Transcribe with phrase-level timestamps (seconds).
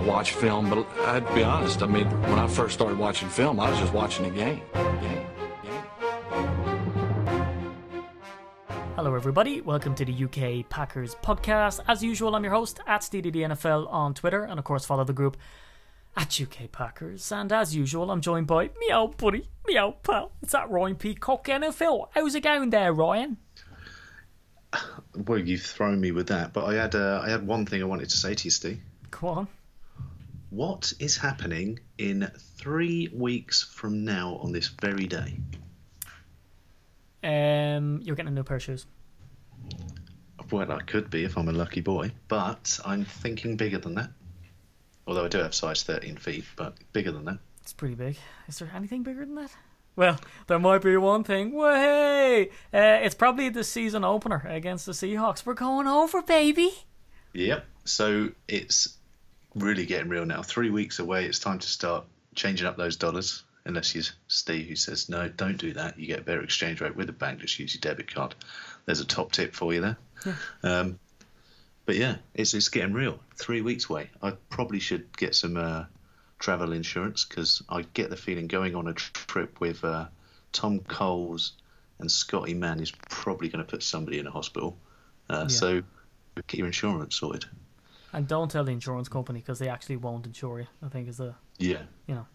[0.00, 1.82] watch film, but I'd be honest.
[1.82, 4.62] I mean, when I first started watching film, I was just watching the game.
[4.74, 5.26] game.
[8.96, 9.60] Hello, everybody.
[9.60, 11.80] Welcome to the UK Packers podcast.
[11.88, 15.36] As usual, I'm your host at SteedyDNFL on Twitter, and of course, follow the group
[16.16, 17.30] at UK Packers.
[17.32, 20.32] And as usual, I'm joined by meow buddy, meow pal.
[20.42, 22.08] It's that Ryan Peacock NFL.
[22.14, 23.38] How's it going there, Ryan?
[25.26, 27.86] Well, you've thrown me with that, but I had uh, I had one thing I
[27.86, 28.80] wanted to say to you, Steve.
[29.10, 29.48] Go on.
[30.50, 35.38] What is happening in three weeks from now on this very day?
[37.22, 38.86] Um, you're getting a new pair of shoes.
[40.50, 44.10] Well, I could be if I'm a lucky boy, but I'm thinking bigger than that.
[45.06, 47.38] Although I do have size 13 feet, but bigger than that.
[47.62, 48.16] It's pretty big.
[48.48, 49.52] Is there anything bigger than that?
[49.94, 51.52] Well, there might be one thing.
[51.52, 55.46] Way, uh, it's probably the season opener against the Seahawks.
[55.46, 56.70] We're going over, baby.
[57.34, 57.64] Yep.
[57.84, 58.96] So it's
[59.54, 60.42] really getting real now.
[60.42, 61.26] Three weeks away.
[61.26, 63.42] It's time to start changing up those dollars.
[63.64, 65.98] Unless you're Steve, who says no, don't do that.
[65.98, 67.40] You get a better exchange rate with the bank.
[67.40, 68.34] Just use your debit card.
[68.86, 69.96] There's a top tip for you there.
[70.62, 70.98] Um,
[71.84, 73.20] but yeah, it's it's getting real.
[73.36, 74.10] Three weeks away.
[74.22, 75.84] I probably should get some uh,
[76.38, 80.06] travel insurance because I get the feeling going on a trip with uh,
[80.52, 81.52] Tom Coles
[81.98, 84.76] and Scotty Mann is probably going to put somebody in a hospital.
[85.28, 85.82] Uh, So
[86.46, 87.44] get your insurance sorted.
[88.12, 90.66] And don't tell the insurance company because they actually won't insure you.
[90.82, 91.82] I think is the Yeah.
[92.06, 92.26] you know.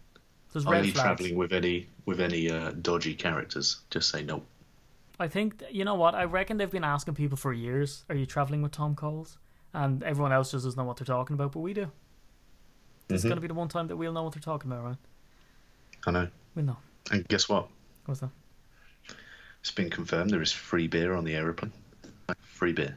[0.52, 0.92] There's red flags.
[1.00, 3.80] travelling with any with any uh, dodgy characters?
[3.90, 4.42] Just say no.
[5.20, 8.04] I think you know what I reckon they've been asking people for years.
[8.08, 9.38] Are you traveling with Tom Coles?
[9.74, 11.90] And everyone else just doesn't know what they're talking about, but we do.
[13.08, 13.28] This is Mhm.
[13.28, 14.96] going to be the one time that we'll know what they're talking about, right?
[16.06, 16.28] I know.
[16.54, 16.78] We'll know.
[17.10, 17.68] And guess what?
[18.06, 18.30] What's that?
[19.60, 21.72] It's been confirmed there is free beer on the aeroplane.
[22.40, 22.96] Free beer.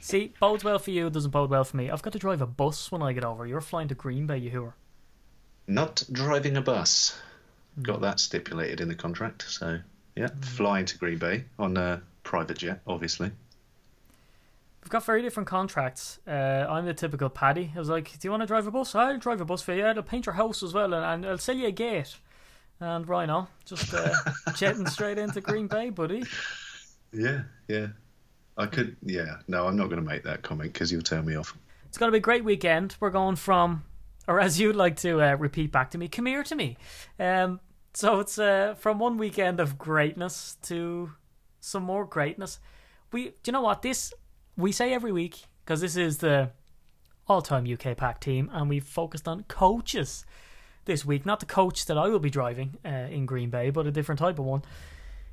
[0.00, 1.90] See, bodes well for you, doesn't bode well for me.
[1.90, 3.46] I've got to drive a bus when I get over.
[3.46, 4.74] You're flying to Green Bay, you who're.
[5.66, 7.20] Not driving a bus.
[7.82, 9.44] Got that stipulated in the contract.
[9.48, 9.80] So
[10.16, 13.30] yeah, flying to Green Bay on a private jet, obviously.
[14.82, 16.18] We've got very different contracts.
[16.26, 17.72] Uh, I'm the typical Paddy.
[17.74, 18.94] I was like, "Do you want to drive a bus?
[18.94, 19.84] I'll drive a bus for you.
[19.84, 22.16] I'll paint your house as well, and, and I'll sell you a gate."
[22.80, 24.14] And Rhino just uh,
[24.56, 26.24] jetting straight into Green Bay, buddy.
[27.12, 27.88] Yeah, yeah.
[28.58, 28.96] I could.
[29.02, 29.36] Yeah.
[29.46, 31.56] No, I'm not going to make that comment because you'll turn me off.
[31.86, 32.96] It's going to be a great weekend.
[33.00, 33.84] We're going from,
[34.26, 36.76] or as you'd like to uh, repeat back to me, come here to me.
[37.18, 37.60] Um,
[37.94, 41.12] so it's uh, from one weekend of greatness to
[41.60, 42.58] some more greatness.
[43.12, 44.12] We, do you know what this
[44.56, 46.50] we say every week because this is the
[47.28, 50.24] all-time UK Pack team, and we've focused on coaches
[50.86, 51.24] this week.
[51.24, 54.18] Not the coach that I will be driving uh, in Green Bay, but a different
[54.18, 54.62] type of one.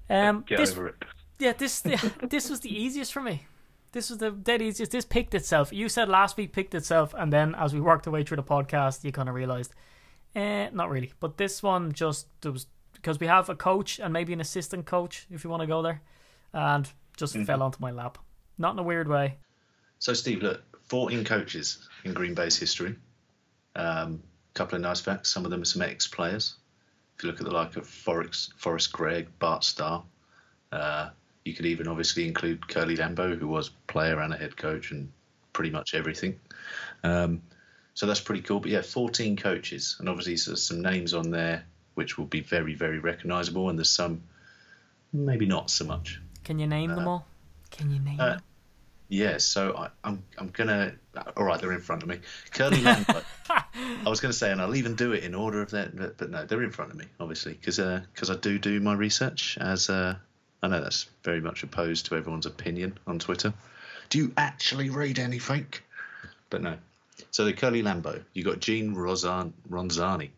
[0.10, 0.96] Um, Get this, over it.
[1.40, 3.44] Yeah, this yeah, this was the easiest for me.
[3.92, 4.92] This was the dead easiest.
[4.92, 5.72] This picked itself.
[5.72, 8.44] You said last week picked itself, and then as we worked our way through the
[8.44, 9.74] podcast, you kind of realized,
[10.36, 11.14] eh, not really.
[11.20, 14.86] But this one just there was because we have a coach and maybe an assistant
[14.86, 16.02] coach if you want to go there,
[16.54, 18.18] and just fell onto my lap.
[18.58, 19.38] Not in a weird way.
[20.00, 22.96] So, Steve, look, 14 coaches in Green Bay's history.
[23.76, 24.24] A um,
[24.54, 25.30] couple of nice facts.
[25.30, 26.56] Some of them are some ex players.
[27.18, 30.04] If you look at the like of Forrest, Forrest Gregg, Bart Starr,
[30.72, 31.10] uh,
[31.46, 35.12] you could even obviously include Curly Lambeau, who was player and a head coach and
[35.54, 36.40] pretty much everything.
[37.04, 37.44] Um,
[37.94, 38.60] so that's pretty cool.
[38.60, 39.96] But yeah, 14 coaches.
[40.00, 41.64] And obviously, there's some names on there
[41.94, 43.70] which will be very, very recognisable.
[43.70, 44.24] And there's some
[45.14, 46.20] maybe not so much.
[46.44, 47.26] Can you name them all?
[47.72, 48.42] Can you name uh, them?
[49.08, 50.94] Yeah, so I, I'm I'm gonna.
[51.38, 52.20] All right, they're in front of me.
[52.52, 53.24] Curly Lambert.
[53.50, 56.32] I was gonna say, and I'll even do it in order of that, but, but
[56.32, 59.60] no, they're in front of me, obviously, because because I do do my research.
[59.62, 60.16] As uh,
[60.62, 63.54] I know that's very much opposed to everyone's opinion on Twitter.
[64.10, 65.68] Do you actually read anything?
[66.50, 66.78] But no.
[67.32, 70.30] So the Curly Lambeau, you got Gene Rozan, Ronzani,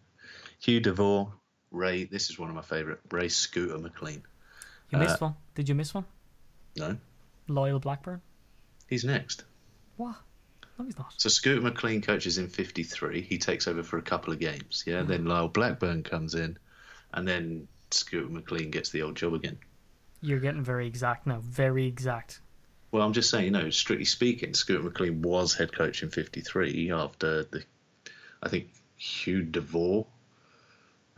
[0.59, 1.31] Hugh DeVore,
[1.71, 2.05] Ray.
[2.05, 2.99] This is one of my favourite.
[3.11, 4.23] Ray Scooter McLean.
[4.89, 5.35] You missed uh, one.
[5.55, 6.05] Did you miss one?
[6.75, 6.97] No,
[7.47, 8.21] Lisle Blackbourn.
[8.87, 9.43] he's next.
[9.97, 10.15] What?
[10.77, 11.13] No, he's not.
[11.17, 13.21] So Scooter McLean coaches in 53.
[13.21, 14.83] He takes over for a couple of games.
[14.85, 15.01] Yeah.
[15.01, 16.57] Then Lisle Blackbourn comes in,
[17.13, 19.57] and then Scooter McLean gets the old job again.
[20.21, 21.39] You're getting very exact now.
[21.41, 22.41] Very exact.
[22.91, 26.91] Well, I'm just saying, you know, strictly speaking, Scooter McLean was head coach in 53
[26.91, 27.63] after the,
[28.41, 30.07] I think, Hugh DeVore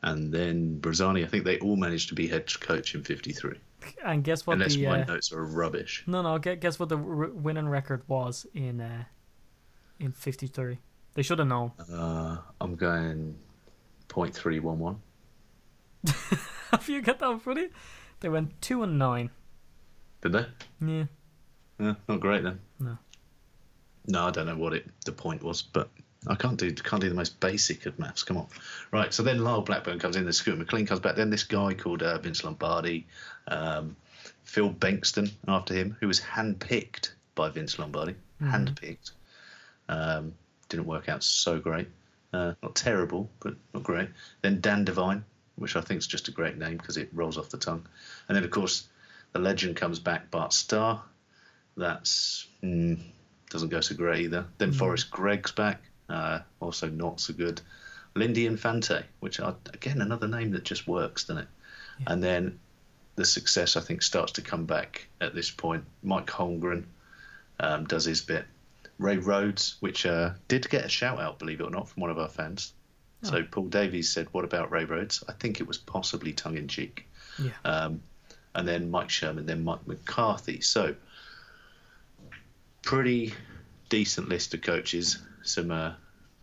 [0.01, 1.23] and then Brazani.
[1.23, 3.57] I think they all managed to be head coach in 53.
[4.03, 6.03] And guess what Unless the my uh, notes are rubbish.
[6.05, 9.05] no no guess what the winning record was in uh,
[9.99, 10.77] in 53.
[11.13, 11.71] They should have known.
[11.91, 13.37] Uh, I'm going
[14.09, 14.97] 0.311.
[16.71, 17.69] Have you got that funny?
[18.19, 19.29] They went two and nine.
[20.21, 20.45] Did they?
[20.81, 21.05] Yeah.
[21.79, 22.59] Yeah, not great then.
[22.79, 22.97] No.
[24.07, 25.89] No, I don't know what it the point was, but
[26.27, 28.23] I can't do can't do the most basic of maths.
[28.23, 28.47] Come on,
[28.91, 29.13] right?
[29.13, 31.15] So then Lisle Blackbourn comes in, then Scott McLean comes back.
[31.15, 33.07] Then this guy called uh, Vince Lombardi,
[33.47, 33.95] um,
[34.43, 39.11] Phil Bengtson after him, who was handpicked by Vince Lombardi, handpicked.
[39.87, 40.33] Um,
[40.67, 41.87] didn't work out so great.
[42.33, 44.09] Uh, not terrible, but not great.
[44.41, 45.23] Then Dan Devine,
[45.59, 47.85] which I think is just a great name because it rolls off the tongue.
[48.27, 48.87] And then of course
[49.31, 51.01] the legend comes back, Bart Starr.
[51.77, 52.99] That's mm,
[53.49, 54.45] doesn't go so great either.
[54.57, 57.61] Then Forrest Gregg's back, uh, also not so good.
[58.15, 61.49] Lindy Infante, which are, again another name that just works, doesn't it?
[62.07, 62.59] And then
[63.15, 65.83] the success I think starts to come back at this point.
[66.01, 66.85] Mike Holmgren
[67.59, 68.45] um, does his bit.
[68.97, 72.11] Ray Rhodes, which uh, did get a shout out, believe it or not, from one
[72.11, 72.73] of our fans.
[73.21, 76.67] So Paul Davies said, "What about Ray Rhodes?" I think it was possibly tongue in
[76.67, 77.05] cheek.
[77.37, 77.51] Yeah.
[77.65, 78.01] Um,
[78.55, 80.61] and then Mike Sherman, then Mike McCarthy.
[80.61, 80.95] So
[82.81, 83.33] pretty
[83.89, 85.19] decent list of coaches.
[85.43, 85.93] Some uh,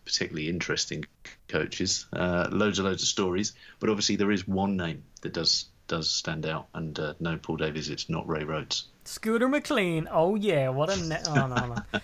[0.05, 1.05] particularly interesting
[1.47, 2.05] coaches.
[2.13, 3.53] Uh, loads and loads of stories.
[3.79, 6.67] But obviously there is one name that does does stand out.
[6.73, 8.85] And uh, no, Paul Davies, it's not Ray Rhodes.
[9.05, 10.07] Scooter McLean.
[10.11, 11.75] Oh yeah, what a ne- oh no no.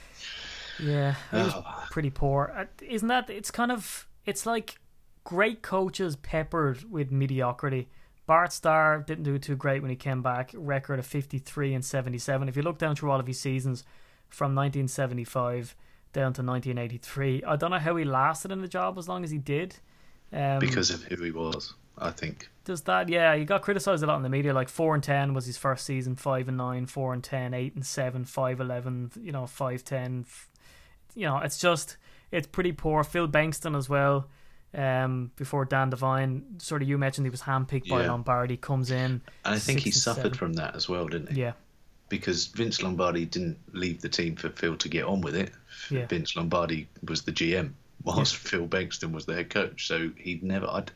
[0.80, 1.84] Yeah, he was Oh.
[1.92, 2.52] pretty poor.
[2.58, 3.30] Uh, Isn't that?
[3.30, 4.08] It's kind of.
[4.26, 4.80] It's like
[5.24, 7.90] great coaches peppered with mediocrity.
[8.26, 10.52] Bart Starr didn't do too great when he came back.
[10.54, 12.48] Record of fifty three and seventy seven.
[12.48, 13.84] If you look down through all of his seasons
[14.30, 15.76] from nineteen seventy five
[16.14, 19.10] down to nineteen eighty three, I don't know how he lasted in the job as
[19.10, 19.76] long as he did.
[20.32, 22.50] Um, Because of who he was, I think.
[22.64, 25.34] does that yeah he got criticized a lot in the media like 4 and 10
[25.36, 29.12] was his first season 5 and 9 4 and 10 8 and 7 5 11
[29.22, 30.26] you know 5 10
[31.14, 31.98] you know it's just
[32.34, 34.28] it's pretty poor phil bengtson as well
[34.76, 39.22] um before dan devine sort of you mentioned he was handpicked by lombardi comes in
[39.46, 40.38] And I think he suffered seven.
[40.38, 41.42] from that as well, didn't he?
[41.42, 41.54] yeah
[42.10, 45.52] because Vince Lombardi didn't leave the team for Phil to get on with it.
[45.90, 46.06] Yeah.
[46.06, 47.72] Vince Lombardi was the GM,
[48.04, 49.88] whilst Phil Bengtson was the head coach.
[49.88, 50.68] So he'd never.
[50.68, 50.92] I'd,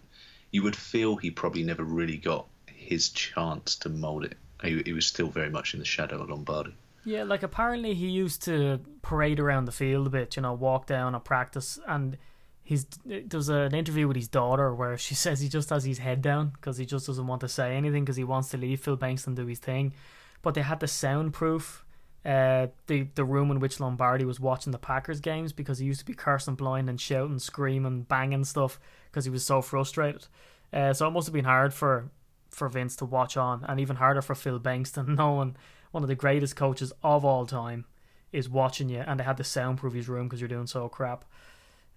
[0.51, 4.38] you would feel he probably never really got his chance to mould it.
[4.62, 6.75] He, he was still very much in the shadow of Lombardi.
[7.07, 10.88] Yeah, like apparently he used to parade around the field a bit, you know, walk
[10.88, 11.80] down and practice.
[11.88, 12.18] And
[12.65, 16.21] he's there's an interview with his daughter where she says he just has his head
[16.21, 18.98] down because he just doesn't want to say anything because he wants to leave Phil
[18.98, 19.94] Bengtson do his thing.
[20.42, 21.86] But they had to soundproof
[22.25, 26.01] uh, the the room in which Lombardi was watching the Packers games because he used
[26.01, 30.27] to be cursing blind and shouting, screaming, banging stuff because he was so frustrated.
[30.74, 32.09] Uh, so it must have been hard for
[32.50, 35.56] for Vince to watch on, and even harder for Phil Bengtson, knowing
[35.92, 37.86] one of the greatest coaches of all time
[38.31, 41.25] is watching you, and they had to soundproof his room because you're doing so crap.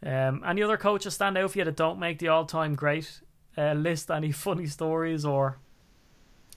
[0.04, 3.20] Um, any other coaches stand out for you that don't make the all-time great
[3.58, 4.10] uh, list?
[4.10, 5.58] Any funny stories or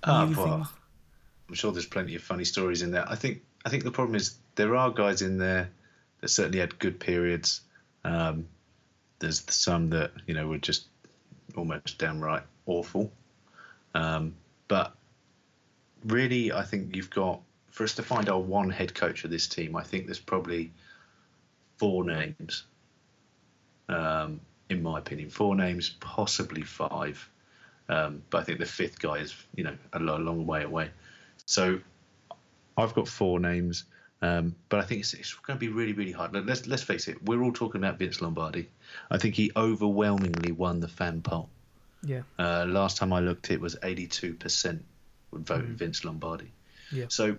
[0.05, 0.71] new well.
[1.49, 3.05] I'm sure there's plenty of funny stories in there.
[3.07, 5.69] I think I think the problem is there are guys in there
[6.21, 7.61] that certainly had good periods.
[8.03, 8.47] Um,
[9.19, 10.87] there's some that you know were just
[11.55, 13.11] almost downright awful.
[13.93, 14.35] Um,
[14.67, 14.95] but
[16.05, 17.41] really, I think you've got
[17.71, 19.75] for us to find our one head coach of this team.
[19.75, 20.71] I think there's probably
[21.77, 22.65] four names.
[23.89, 24.39] Um,
[24.69, 27.29] in my opinion, four names, possibly five.
[27.89, 30.89] Um, but I think the fifth guy is, you know, a long way away.
[31.45, 31.79] So
[32.77, 33.83] I've got four names,
[34.21, 36.33] um, but I think it's, it's going to be really, really hard.
[36.33, 37.23] Let's let's face it.
[37.25, 38.69] We're all talking about Vince Lombardi.
[39.11, 41.49] I think he overwhelmingly won the fan poll.
[42.03, 44.81] Yeah, Uh, last time I looked, it was 82%
[45.33, 46.51] would vote Vince Lombardi.
[46.91, 47.05] Yeah.
[47.09, 47.37] So,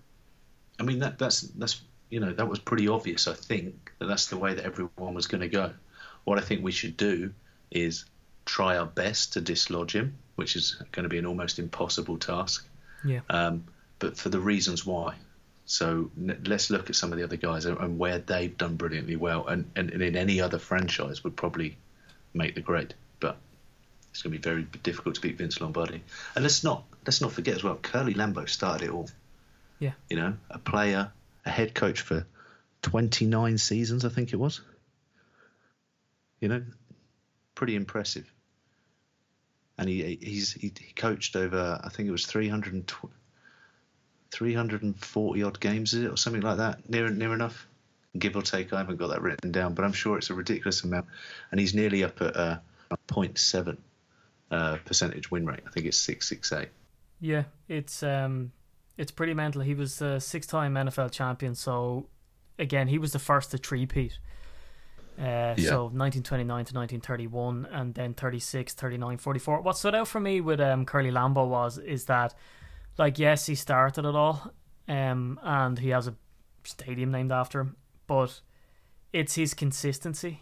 [0.79, 3.29] I mean that that's that's you know that was pretty obvious.
[3.29, 5.73] I think that that's the way that everyone was going to go.
[6.25, 7.33] What I think we should do
[7.71, 8.05] is
[8.45, 12.67] try our best to dislodge him, which is going to be an almost impossible task.
[13.05, 13.65] yeah, Um,
[13.99, 15.15] but for the reasons why.
[15.67, 18.77] So n- let's look at some of the other guys and, and where they've done
[18.77, 21.77] brilliantly well, and, and, and in any other franchise would probably
[22.35, 22.95] make the grade.
[23.21, 23.39] But
[24.11, 26.03] it's going to be very difficult to beat Vince Lombardi.
[26.35, 29.09] And let's not let's not forget as well, Curly Lambeau started it all.
[29.79, 29.93] yeah.
[30.09, 31.13] You know, a player,
[31.45, 32.27] a head coach for
[32.83, 34.61] 29 seasons, I think it was.
[36.41, 36.63] You know,
[37.55, 38.31] pretty impressive.
[39.79, 43.13] And he he's he, he coached over I think it was 320
[44.31, 46.89] 340 odd games, is it, or something like that?
[46.89, 47.67] Near near enough,
[48.19, 48.73] give or take.
[48.73, 51.07] I haven't got that written down, but I'm sure it's a ridiculous amount.
[51.51, 52.59] And he's nearly up at uh,
[53.09, 53.77] 0.7
[54.51, 55.61] uh, percentage win rate.
[55.67, 56.69] I think it's six six eight.
[57.25, 58.53] Yeah, it's um,
[58.99, 59.63] it's pretty mental.
[59.63, 62.09] He was a six-time NFL champion, so
[62.59, 64.19] again, he was the first to three-peat.
[65.19, 65.71] Uh, Yeah.
[65.71, 69.63] So 1929 to 1931, and then 36, 39, 44.
[69.63, 72.35] What stood out for me with um, Curly Lambeau was is that,
[72.99, 74.53] like, yes, he started it all,
[74.87, 76.15] um, and he has a
[76.65, 77.77] stadium named after him,
[78.07, 78.43] but
[79.15, 80.41] it's his consistency.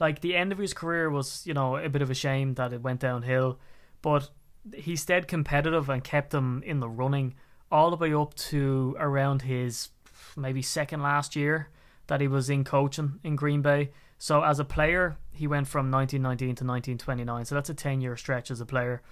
[0.00, 2.72] Like the end of his career was, you know, a bit of a shame that
[2.72, 3.60] it went downhill,
[4.02, 4.30] but
[4.72, 7.34] he stayed competitive and kept them in the running
[7.70, 9.90] all the way up to around his
[10.36, 11.68] maybe second last year
[12.06, 13.90] that he was in coaching in Green Bay.
[14.18, 17.44] So as a player, he went from 1919 to 1929.
[17.44, 19.02] So that's a 10 year stretch as a player.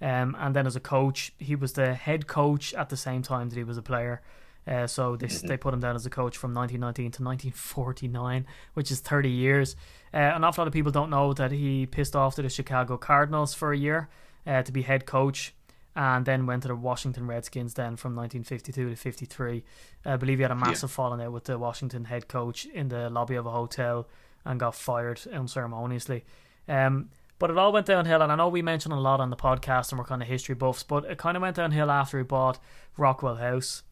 [0.00, 3.48] Um, and then as a coach, he was the head coach at the same time
[3.48, 4.20] that he was a player.
[4.66, 8.90] Uh, so they, they put him down as a coach from 1919 to 1949, which
[8.90, 9.74] is 30 years.
[10.14, 12.96] Uh, an awful lot of people don't know that he pissed off to the Chicago
[12.96, 14.08] Cardinals for a year
[14.46, 15.54] uh, to be head coach
[15.94, 19.64] and then went to the Washington Redskins then from 1952 to 53.
[20.04, 20.94] I believe he had a massive yeah.
[20.94, 24.08] falling out with the Washington head coach in the lobby of a hotel
[24.44, 26.24] and got fired unceremoniously.
[26.68, 29.36] Um, but it all went downhill, and I know we mentioned a lot on the
[29.36, 32.24] podcast, and we're kind of history buffs, but it kind of went downhill after he
[32.24, 32.60] bought
[32.96, 33.82] Rockwell House,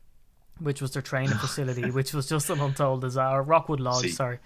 [0.61, 3.43] which was their training facility, which was just an untold disaster.
[3.43, 4.39] Rockwood Lodge, See, sorry.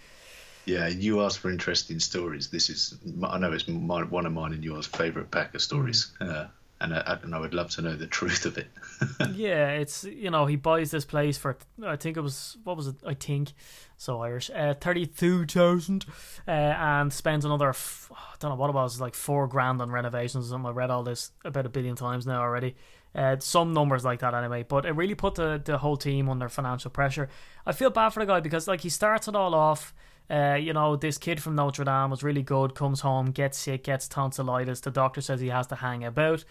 [0.66, 2.48] Yeah, you asked for interesting stories.
[2.48, 6.12] This is, I know it's my, one of mine and yours' favourite Packer stories.
[6.20, 6.32] Mm.
[6.32, 6.46] Uh,
[6.80, 8.66] and I, and I would love to know the truth of it.
[9.34, 12.88] yeah, it's you know he buys this place for I think it was what was
[12.88, 13.52] it I think
[13.96, 16.04] so Irish uh, thirty two thousand
[16.46, 19.90] uh, and spends another f- I don't know what it was like four grand on
[19.90, 20.52] renovations.
[20.52, 22.76] I read all this about a billion times now already.
[23.14, 26.48] Uh, some numbers like that anyway, but it really put the the whole team under
[26.48, 27.28] financial pressure.
[27.64, 29.94] I feel bad for the guy because like he starts it all off.
[30.30, 33.84] Uh, you know, this kid from Notre Dame was really good, comes home, gets sick,
[33.84, 34.80] gets tonsillitis.
[34.80, 36.44] The doctor says he has to hang about.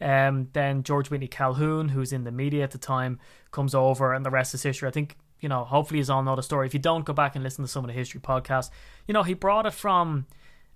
[0.00, 3.18] Um, then George Whitney Calhoun, who's in the media at the time,
[3.50, 4.88] comes over, and the rest is history.
[4.88, 5.64] I think you know.
[5.64, 6.66] Hopefully, you all know the story.
[6.66, 8.70] If you don't, go back and listen to some of the history podcasts.
[9.06, 10.26] You know, he brought it from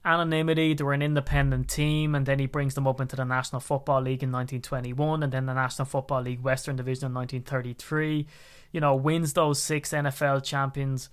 [0.05, 0.75] anonymity.
[0.75, 4.03] They were an independent team, and then he brings them up into the National Football
[4.03, 8.27] League in 1921, and then the National Football League Western Division in 1933.
[8.73, 11.09] You know, wins those six NFL champions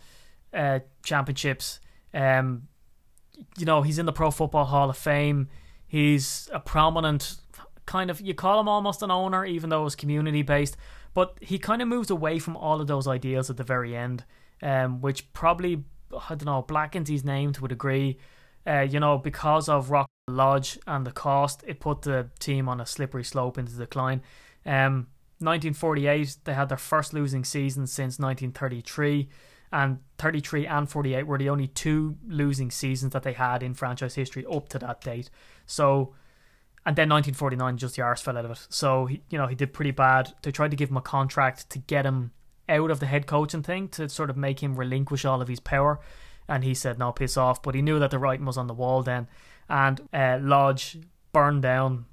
[0.53, 1.79] uh, championships.
[2.13, 2.67] Um,
[3.58, 5.48] you know, he's in the Pro Football Hall of Fame.
[5.88, 7.38] He's a prominent
[7.86, 10.77] kind of you call him almost an owner, even though it's community based.
[11.13, 14.24] But he kind of moves away from all of those ideals at the very end,
[14.62, 18.17] um, which probably I don't know blackens his name to a degree.
[18.65, 22.79] Uh, you know, because of Rock Lodge and the cost, it put the team on
[22.79, 24.22] a slippery slope into decline.
[24.65, 25.08] Um,
[25.39, 29.27] 1948, they had their first losing season since 1933,
[29.72, 34.16] and 33 and 48 were the only two losing seasons that they had in franchise
[34.16, 35.30] history up to that date.
[35.66, 36.13] So
[36.86, 38.68] and then 1949, just the arse fell out of it.
[38.70, 40.34] So he, you know, he did pretty bad.
[40.42, 42.32] They tried to give him a contract to get him
[42.68, 45.60] out of the head coaching thing to sort of make him relinquish all of his
[45.60, 46.00] power,
[46.48, 47.62] and he said no, piss off.
[47.62, 49.28] But he knew that the writing was on the wall then,
[49.70, 50.98] and uh, Lodge
[51.34, 52.06] burned down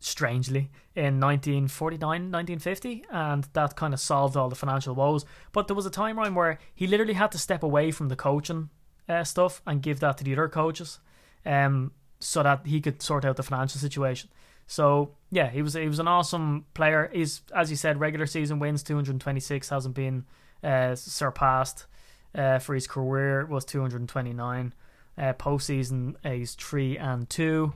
[0.00, 5.74] strangely in 1949 1950 and that kind of solved all the financial woes but there
[5.74, 8.70] was a time timeline where he literally had to step away from the coaching
[9.08, 10.98] uh, stuff and give that to the other coaches
[11.46, 14.28] um, so that he could sort out the financial situation.
[14.66, 17.10] So yeah, he was he was an awesome player.
[17.12, 20.26] He's as you said, regular season wins 226 hasn't been
[20.62, 21.86] uh, surpassed
[22.34, 24.74] uh, for his career was 229.
[25.16, 27.72] Uh, postseason he's three and two.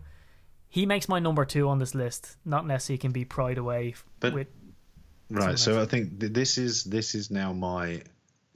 [0.73, 2.37] He makes my number two on this list.
[2.47, 4.47] Not necessarily can be pried away but, with.
[5.29, 8.03] Right, so I think this is this is now my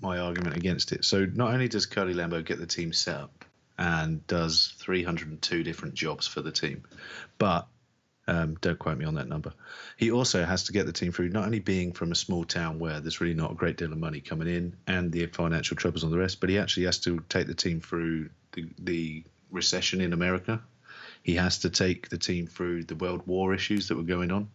[0.00, 1.04] my argument against it.
[1.04, 3.44] So not only does Curly Lambeau get the team set up,
[3.78, 6.84] and does 302 different jobs for the team.
[7.36, 7.66] But
[8.26, 9.52] um, don't quote me on that number.
[9.98, 12.78] He also has to get the team through not only being from a small town
[12.78, 16.02] where there's really not a great deal of money coming in and the financial troubles
[16.02, 20.00] on the rest, but he actually has to take the team through the, the recession
[20.00, 20.62] in America.
[21.26, 24.48] He has to take the team through the World War issues that were going on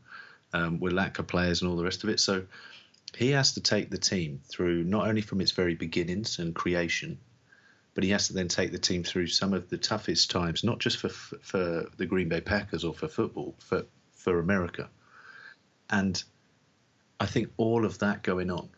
[0.54, 2.22] um, with lack of players and all the rest of it.
[2.22, 2.46] So
[3.14, 7.20] he has to take the team through not only from its very beginnings and creation,
[7.94, 10.80] but he has to then take the team through some of the toughest times, not
[10.80, 14.90] just for for the Green Bay Packers or for football, for for America.
[15.90, 16.24] And
[17.20, 18.70] I think all of that going on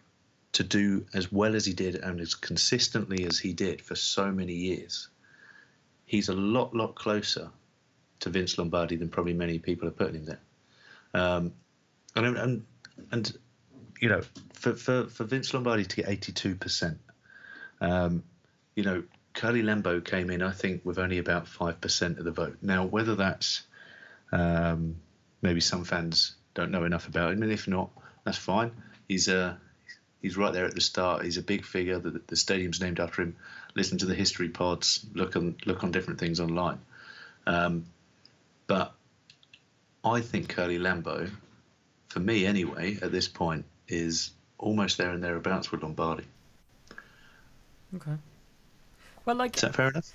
[0.53, 4.31] to do as well as he did and as consistently as he did for so
[4.31, 5.09] many years,
[6.07, 7.51] he's a lot lot closer
[8.23, 10.39] to Vince Lombardi than probably many people are putting him there.
[11.13, 11.53] Um,
[12.15, 12.65] and and
[13.11, 13.37] and
[14.01, 14.21] you know,
[14.53, 16.97] for, for, for Vince Lombardi to get eighty two percent,
[17.81, 18.23] um,
[18.75, 19.03] you know,
[19.33, 22.57] Curly Lambeau came in, I think, with only about 5% of the vote.
[22.61, 23.63] Now, whether that's
[24.31, 24.95] um,
[25.41, 27.89] maybe some fans don't know enough about him, and if not,
[28.23, 28.71] that's fine.
[29.07, 29.55] He's uh,
[30.21, 31.23] he's right there at the start.
[31.23, 31.99] He's a big figure.
[31.99, 33.35] The, the stadium's named after him.
[33.75, 35.05] Listen to the history pods.
[35.13, 36.79] Look on look on different things online.
[37.45, 37.85] Um,
[38.73, 38.95] but
[40.03, 41.29] I think Curly Lambeau,
[42.07, 46.25] for me anyway, at this point, is almost there and thereabouts with Lombardi.
[47.95, 48.17] Okay.
[49.25, 50.11] Well, like Is that fair enough?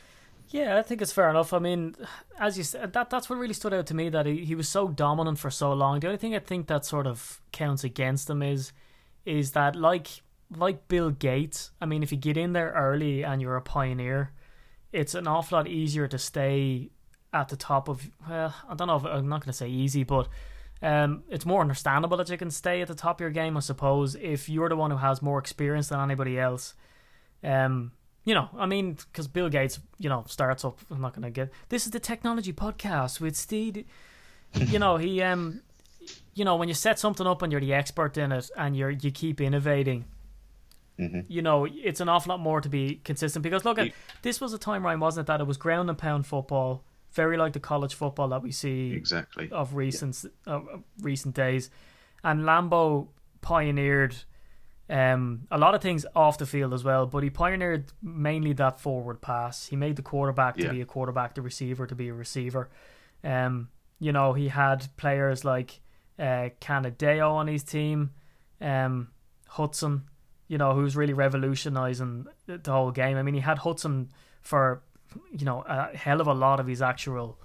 [0.49, 1.53] Yeah, I think it's fair enough.
[1.53, 1.95] I mean,
[2.41, 4.69] as you said, that that's what really stood out to me that he, he was
[4.69, 6.01] so dominant for so long.
[6.01, 8.73] The only thing I think that sort of counts against him is
[9.25, 10.09] is that like
[10.57, 11.71] like Bill Gates.
[11.81, 14.33] I mean, if you get in there early and you're a pioneer,
[14.91, 16.91] it's an awful lot easier to stay
[17.33, 18.09] at the top of.
[18.29, 18.97] Well, I don't know.
[18.97, 20.29] If, I'm not going to say easy, but
[20.83, 23.57] um, it's more understandable that you can stay at the top of your game.
[23.57, 26.75] I suppose if you're the one who has more experience than anybody else.
[27.43, 27.93] Um,
[28.25, 30.79] you know, I mean, because Bill Gates, you know, starts up.
[30.91, 31.51] I'm not going to get.
[31.71, 33.85] This is the technology podcast with Steve.
[34.55, 35.63] you know, he, um,
[36.35, 38.91] you know, when you set something up and you're the expert in it and you're
[38.91, 40.05] you keep innovating.
[40.99, 41.21] Mm-hmm.
[41.29, 43.93] You know, it's an awful lot more to be consistent because look, at
[44.23, 45.27] this was a time, Ryan, wasn't it?
[45.29, 48.93] That it was ground and pound football, very like the college football that we see
[48.93, 49.51] Exactly.
[49.51, 51.71] of recent of of recent days,
[52.23, 53.09] and Lambeau
[53.41, 54.15] pioneered
[54.91, 57.07] um, a lot of things off the field as well.
[57.07, 59.67] But he pioneered mainly that forward pass.
[59.67, 60.73] He made the quarterback to Yeah.
[60.73, 62.71] be a quarterback, the receiver to be a receiver.
[63.23, 65.81] Um, you know, he had players like
[66.19, 68.11] uh, Canadeo on his team,
[68.61, 69.09] um,
[69.53, 70.03] Hutson.
[70.49, 73.19] You know, who's really revolutionising the the whole game.
[73.19, 74.09] I mean, he had Hutson
[74.41, 74.83] for
[75.31, 77.39] you know a hell of a lot of his actual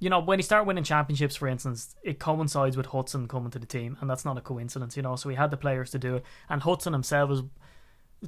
[0.00, 3.58] you know, when he started winning championships, for instance, it coincides with Hutson coming to
[3.58, 5.14] the team, and that's not a coincidence, you know.
[5.14, 7.42] So he had the players to do it, and Hutson himself was,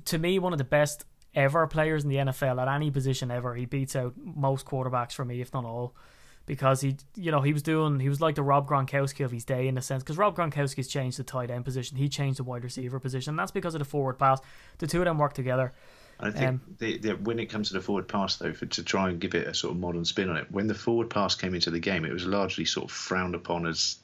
[0.05, 3.55] to me, one of the best ever players in the NFL at any position ever.
[3.55, 5.97] He beats out most quarterbacks for me, if not all,
[6.45, 9.47] because he, you know, he was doing, he was like the Rob Gronkowski of his
[9.47, 12.45] day in a sense, because Rob Gronkowski's changed the tight end position, he changed the
[12.45, 14.41] wide receiver position, that's because of the forward pass.
[14.77, 15.73] The two of them work together.
[16.23, 18.83] I think Um, the, the, when it comes to the forward pass, though, for, to
[18.85, 21.35] try and give it a sort of modern spin on it, when the forward pass
[21.35, 23.97] came into the game, it was largely sort of frowned upon as,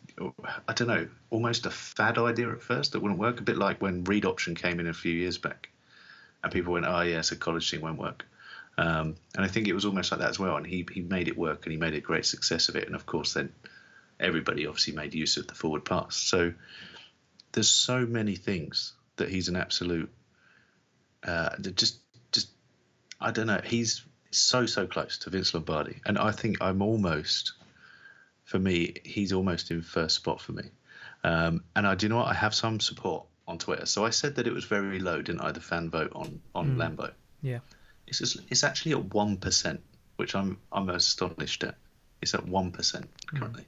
[0.66, 3.38] I don't know, almost a fad idea at first that wouldn't work.
[3.38, 5.68] A bit like when read option came in a few years back,
[6.42, 8.26] and people went, "Oh, yeah, it's a college thing, won't work."
[8.76, 10.56] Um, and I think it was almost like that as well.
[10.56, 12.86] And he he made it work, and he made a great success of it.
[12.86, 13.52] And of course, then
[14.19, 16.16] everybody obviously made use of the forward pass.
[16.16, 16.52] So
[17.52, 20.10] there's so many things that he's an absolute
[21.26, 21.99] uh, just
[23.21, 23.61] I don't know.
[23.65, 27.52] He's so so close to Vince Lombardi, and I think I'm almost
[28.45, 30.65] for me he's almost in first spot for me.
[31.25, 33.87] Um, and I do you know what I have some support on Twitter.
[33.87, 35.52] So I said that it was very low, didn't I?
[35.52, 37.13] The fan vote on on Lambeau.
[37.43, 37.61] Yeah.
[38.07, 39.81] It's just, it's actually at one percent,
[40.17, 41.76] which I'm I'm astonished at.
[42.23, 43.65] It's at one percent currently.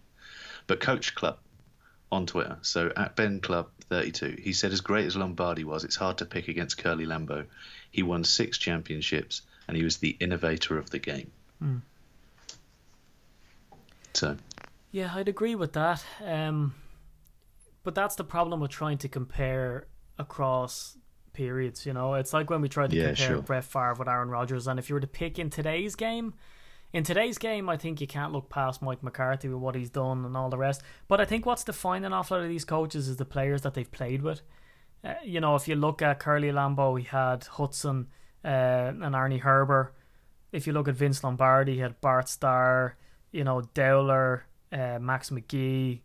[0.67, 1.39] But Coach Club
[2.13, 5.85] on Twitter, so at Ben Club thirty two, he said as great as Lombardi was,
[5.85, 7.47] it's hard to pick against Curly Lambeau.
[7.91, 11.31] He won six championships and he was the innovator of the game.
[14.15, 14.37] So
[14.91, 16.05] Yeah, I'd agree with that.
[16.25, 16.75] Um,
[17.83, 19.87] but that's the problem with trying to compare
[20.19, 20.97] across
[21.33, 21.87] periods.
[21.87, 23.43] You know, it's like when we tried to Yeah, compare sure.
[23.43, 26.35] Brett Favre with Aaron Rodgers, and if you were to pick in today's game,
[26.93, 30.25] in today's game, I think you can't look past Mike McCarthy with what he's done
[30.25, 30.83] and all the rest.
[31.07, 33.75] But I think what's defining off a lot of these coaches is the players that
[33.75, 34.43] they've played with.
[35.05, 38.07] Uh, you know, if you look at Curly Lambeau, he had Hutson
[38.45, 39.91] uh, and Arnie Herber.
[40.53, 42.97] If you look at Vince Lombardi, he had Bart Starr,
[43.33, 46.01] you know, Dowler, uh, Max McGee,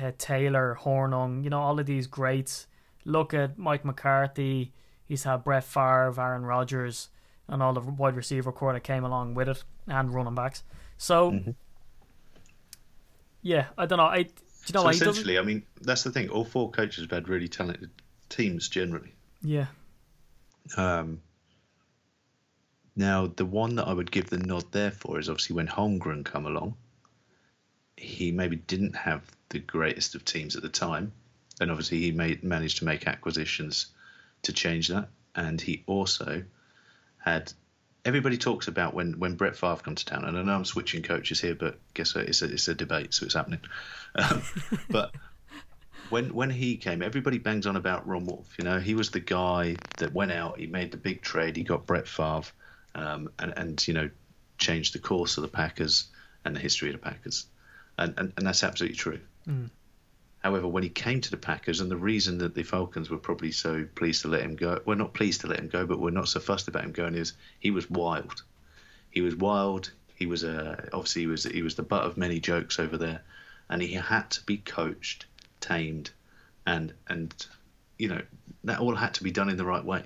[0.00, 2.66] uh, Taylor, Hornung, you know, all of these greats.
[3.04, 4.72] Look at Mike McCarthy,
[5.04, 7.08] he's had Brett Favre, Aaron Rodgers,
[7.48, 10.62] and all the wide receiver core that came along with it, and running backs.
[10.96, 11.50] So, Mm-hmm.
[13.42, 14.04] yeah, I don't know.
[14.06, 14.30] I, do
[14.66, 15.12] you know so what he doesn't?
[15.12, 16.28] essentially, I mean, that's the thing.
[16.28, 17.90] All four coaches have had really talented
[18.28, 19.12] teams generally.
[19.42, 19.66] Yeah,
[20.76, 21.22] Um,
[22.98, 26.24] now, the one that I would give the nod there for is obviously when Holmgren
[26.24, 26.74] come along.
[27.96, 31.12] He maybe didn't have the greatest of teams at the time,
[31.60, 33.86] and obviously he made managed to make acquisitions
[34.42, 35.08] to change that.
[35.36, 36.42] And he also
[37.18, 37.52] had.
[38.04, 41.02] Everybody talks about when, when Brett Favre comes to town, and I know I'm switching
[41.02, 42.24] coaches here, but guess what?
[42.24, 43.60] It's a, it's a debate, so it's happening.
[44.14, 44.42] Um,
[44.90, 45.14] but
[46.18, 48.52] when when he came, everybody bangs on about Ron Wolf.
[48.58, 51.62] You know, he was the guy that went out, he made the big trade, he
[51.62, 52.50] got Brett Favre,
[52.96, 54.10] um, and and you know,
[54.58, 56.08] changed the course of the Packers
[56.44, 57.46] and the history of the Packers,
[57.98, 59.20] and and, and that's absolutely true.
[60.42, 63.52] However, when he came to the Packers, and the reason that the Falcons were probably
[63.52, 66.10] so pleased to let him go, well, not pleased to let him go, but we're
[66.10, 68.42] not so fussed about him going, is he was wild.
[69.10, 69.92] He was wild.
[70.16, 73.22] He was uh, obviously he was he was the butt of many jokes over there,
[73.70, 75.26] and he had to be coached,
[75.60, 76.10] tamed,
[76.66, 77.34] and and
[77.98, 78.22] you know
[78.64, 80.02] that all had to be done in the right way.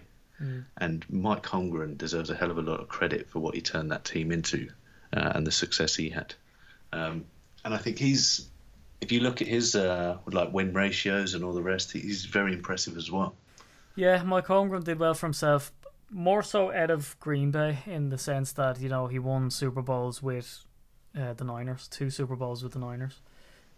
[0.77, 3.93] And Mike Holmgren deserves a hell of a lot of credit for what he turned
[3.93, 4.71] that team into
[5.12, 6.35] uh, and the success he had.
[6.93, 7.27] Um,
[7.65, 8.49] and I think he's,
[9.01, 12.55] if you look at his uh, like win ratios and all the rest, he's very
[12.55, 13.37] impressive as well.
[13.95, 14.21] yeah.
[14.25, 15.71] Mike Holmgren did well for himself.
[16.11, 19.81] more so out of Green Bay in the sense that you know he won Super
[19.83, 20.65] Bowls with
[21.17, 23.21] uh, the Niners, two Super Bowls with the Niners.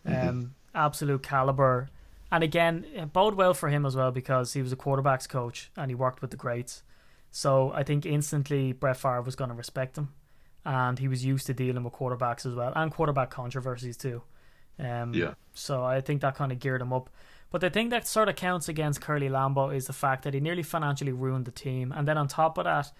[0.06, 1.88] Um, absolute caliber,
[2.32, 5.70] and again, it bode well for him as well because he was a quarterbacks coach
[5.76, 6.82] and he worked with the greats.
[7.30, 10.12] So I think instantly Brett Favre was going to respect him,
[10.64, 14.22] and he was used to dealing with quarterbacks as well and quarterback controversies too.
[14.78, 15.34] Um, Yeah.
[15.54, 17.10] So I think that kind of geared him up.
[17.50, 20.40] But the thing that sort of counts against Curly Lambeau is the fact that he
[20.40, 22.90] nearly financially ruined the team, and then on top of that,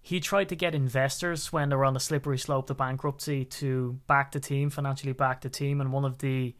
[0.00, 4.00] he tried to get investors when they were on the slippery slope to bankruptcy to
[4.08, 6.56] back the team, financially back the team, and one of the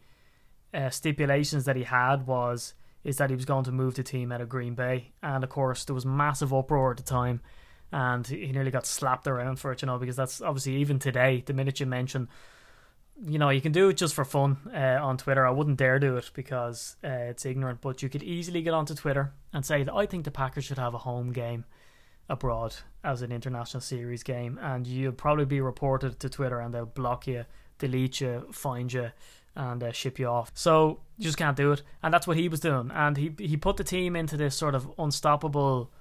[0.73, 4.31] uh, stipulations that he had was is that he was going to move the team
[4.31, 7.41] out of Green Bay, and of course there was massive uproar at the time,
[7.91, 11.43] and he nearly got slapped around for it, you know, because that's obviously even today
[11.45, 12.29] the minute you mention,
[13.21, 15.45] you know, you can do it just for fun uh, on Twitter.
[15.45, 18.95] I wouldn't dare do it because uh, it's ignorant, but you could easily get onto
[18.95, 21.65] Twitter and say that I think the Packers should have a home game
[22.29, 26.85] abroad as an international series game, and you'll probably be reported to Twitter, and they'll
[26.85, 27.45] block you,
[27.77, 29.11] delete you, find you,
[29.55, 30.51] and uh, ship you off.
[30.53, 32.91] So you just can't do it, and that's what he was doing.
[32.93, 35.91] And he he put the team into this sort of unstoppable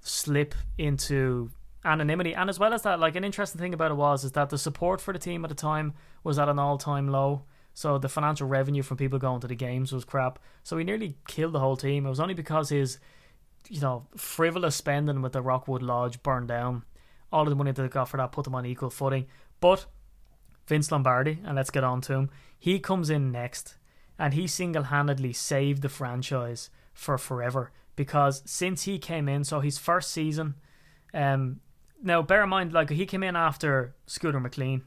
[0.00, 1.50] slip into
[1.84, 4.50] anonymity, and as well as that, like an interesting thing about it was is that
[4.50, 7.42] the support for the team at the time was at an all time low.
[7.72, 10.38] So the financial revenue from people going to the games was crap.
[10.64, 12.04] So he nearly killed the whole team.
[12.04, 12.98] It was only because his
[13.68, 16.84] you know, frivolous spending with the Rockwood Lodge burned down.
[17.32, 19.26] All of the money that they got for that put them on equal footing.
[19.60, 19.86] But
[20.66, 23.76] Vince Lombardi, and let's get on to him, he comes in next
[24.18, 29.60] and he single handedly saved the franchise for forever because since he came in, so
[29.60, 30.54] his first season,
[31.12, 31.60] um,
[32.02, 34.82] now bear in mind, like he came in after Scooter McLean,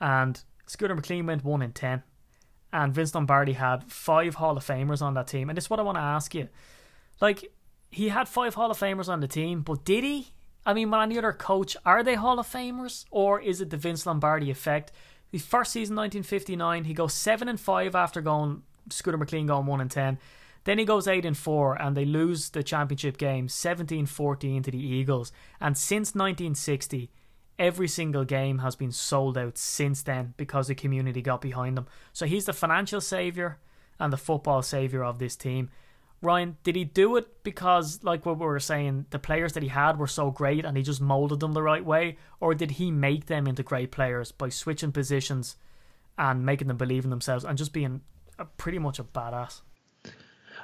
[0.00, 2.02] and Scooter McLean went 1 in 10,
[2.72, 5.48] and Vince Lombardi had five Hall of Famers on that team.
[5.48, 6.48] And is what I want to ask you.
[7.20, 7.52] Like,
[7.90, 10.32] he had five Hall of Famers on the team, but did he?
[10.66, 13.04] I mean, when any other coach, are they Hall of Famers?
[13.10, 14.92] Or is it the Vince Lombardi effect?
[15.34, 19.80] His first season, 1959, he goes 7 and 5 after going, Scooter McLean going 1
[19.80, 20.16] and 10.
[20.62, 24.70] Then he goes 8 and 4, and they lose the championship game 17 14 to
[24.70, 25.32] the Eagles.
[25.60, 27.10] And since 1960,
[27.58, 31.88] every single game has been sold out since then because the community got behind them.
[32.12, 33.58] So he's the financial savior
[33.98, 35.68] and the football savior of this team.
[36.24, 39.68] Ryan, did he do it because, like what we were saying, the players that he
[39.68, 42.16] had were so great and he just molded them the right way?
[42.40, 45.56] Or did he make them into great players by switching positions
[46.16, 48.00] and making them believe in themselves and just being
[48.38, 49.60] a, pretty much a badass?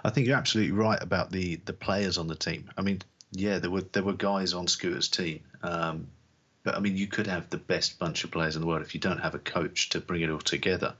[0.03, 2.71] I think you're absolutely right about the the players on the team.
[2.79, 6.09] I mean, yeah, there were there were guys on Scooter's team, um,
[6.65, 8.95] but I mean, you could have the best bunch of players in the world if
[8.95, 10.95] you don't have a coach to bring it all together,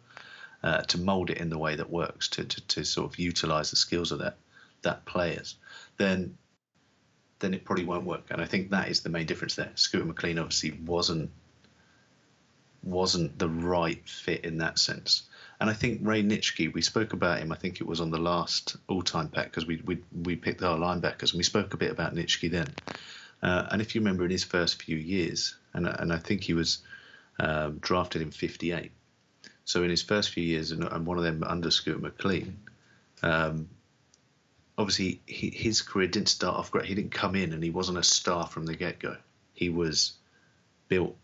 [0.63, 3.71] uh, to mold it in the way that works, to, to to sort of utilize
[3.71, 4.37] the skills of that
[4.83, 5.57] that players,
[5.97, 6.37] then
[7.41, 8.27] then it probably won't work.
[8.31, 9.73] And I think that is the main difference there.
[9.75, 11.31] Scooter McLean obviously wasn't
[12.83, 15.25] wasn't the right fit in that sense.
[15.61, 17.53] And I think Ray Nitschke, we spoke about him.
[17.53, 20.79] I think it was on the last all-time pack because we we we picked our
[20.79, 22.69] linebackers and we spoke a bit about Nitschke then.
[23.43, 26.55] Uh, and if you remember, in his first few years, and and I think he
[26.55, 26.79] was
[27.39, 28.93] um, drafted in '58.
[29.65, 32.59] So in his first few years, and, and one of them under Scooter McLean,
[33.23, 33.69] um,
[34.81, 36.87] obviously he, his career didn't start off great.
[36.87, 39.17] He didn't come in and he wasn't a star from the get-go.
[39.53, 40.15] He was
[40.89, 41.17] built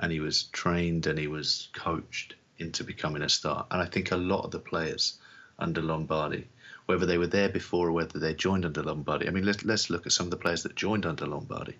[0.00, 3.66] and he was trained and he was coached into becoming a star.
[3.70, 5.18] And I think a lot of the players
[5.60, 6.48] under Lombardi,
[6.86, 9.90] whether they were there before or whether they joined under Lombardi, I mean, let's, let's
[9.90, 11.76] look at some of the players that joined under Lombardi.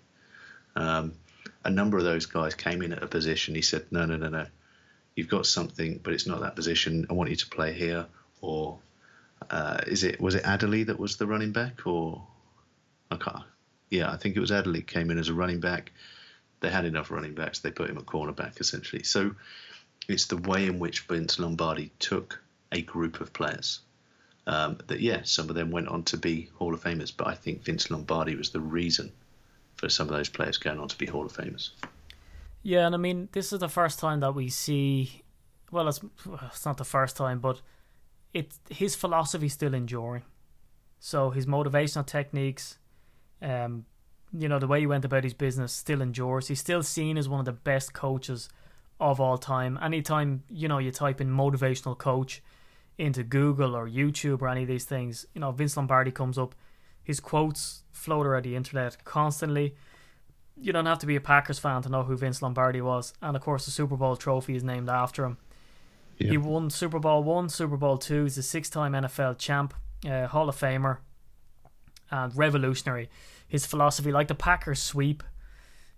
[0.77, 1.13] Um,
[1.65, 3.55] a number of those guys came in at a position.
[3.55, 4.45] He said, no, no, no, no.
[5.17, 7.07] You've got something, but it's not that position.
[7.09, 8.05] I want you to play here.
[8.41, 8.79] Or
[9.49, 11.85] uh, is it was it Adderley that was the running back?
[11.85, 12.25] Or
[13.11, 13.43] I can't.
[13.89, 15.91] Yeah, I think it was Adderley came in as a running back.
[16.61, 17.59] They had enough running backs.
[17.59, 19.03] They put him at cornerback essentially.
[19.03, 19.35] So
[20.07, 23.79] it's the way in which Vince Lombardi took a group of players.
[24.47, 27.33] Um, that yeah, some of them went on to be Hall of Famers, but I
[27.33, 29.11] think Vince Lombardi was the reason
[29.75, 31.71] for some of those players going on to be Hall of Famers.
[32.61, 35.23] Yeah, and I mean, this is the first time that we see.
[35.71, 35.99] Well, it's
[36.43, 37.61] it's not the first time, but
[38.35, 40.23] it his philosophy still enduring.
[40.99, 42.77] So his motivational techniques,
[43.41, 43.85] um,
[44.31, 46.49] you know, the way he went about his business still endures.
[46.49, 48.49] He's still seen as one of the best coaches
[48.99, 49.79] of all time.
[49.81, 52.43] Anytime you know you type in motivational coach
[52.97, 56.55] into Google or YouTube or any of these things, you know, Vince Lombardi comes up.
[57.03, 59.75] His quotes float around the internet constantly
[60.57, 63.35] you don't have to be a Packers fan to know who Vince Lombardi was, and
[63.35, 65.37] of course the Super Bowl trophy is named after him.
[66.17, 66.31] Yeah.
[66.31, 68.23] He won Super Bowl one, Super Bowl two.
[68.23, 69.73] He's a six-time NFL champ,
[70.09, 70.99] uh, Hall of Famer,
[72.09, 73.09] and revolutionary.
[73.47, 75.23] his philosophy, like the Packers sweep.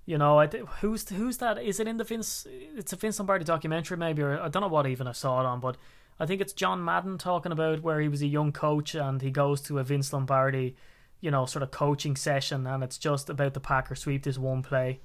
[0.06, 1.58] You know, I, who's who's that?
[1.62, 2.48] Is it in the Vince?
[2.76, 5.46] It's a Vince Lombardi documentary, maybe, or I don't know what even I saw it
[5.46, 5.76] on, but
[6.20, 9.32] I think it's John Madden talking about where he was a young coach and he
[9.32, 10.76] goes to a Vince Lombardi,
[11.20, 14.64] you know, sort of coaching session, and it's just about the Packers sweep this one
[14.64, 15.00] play.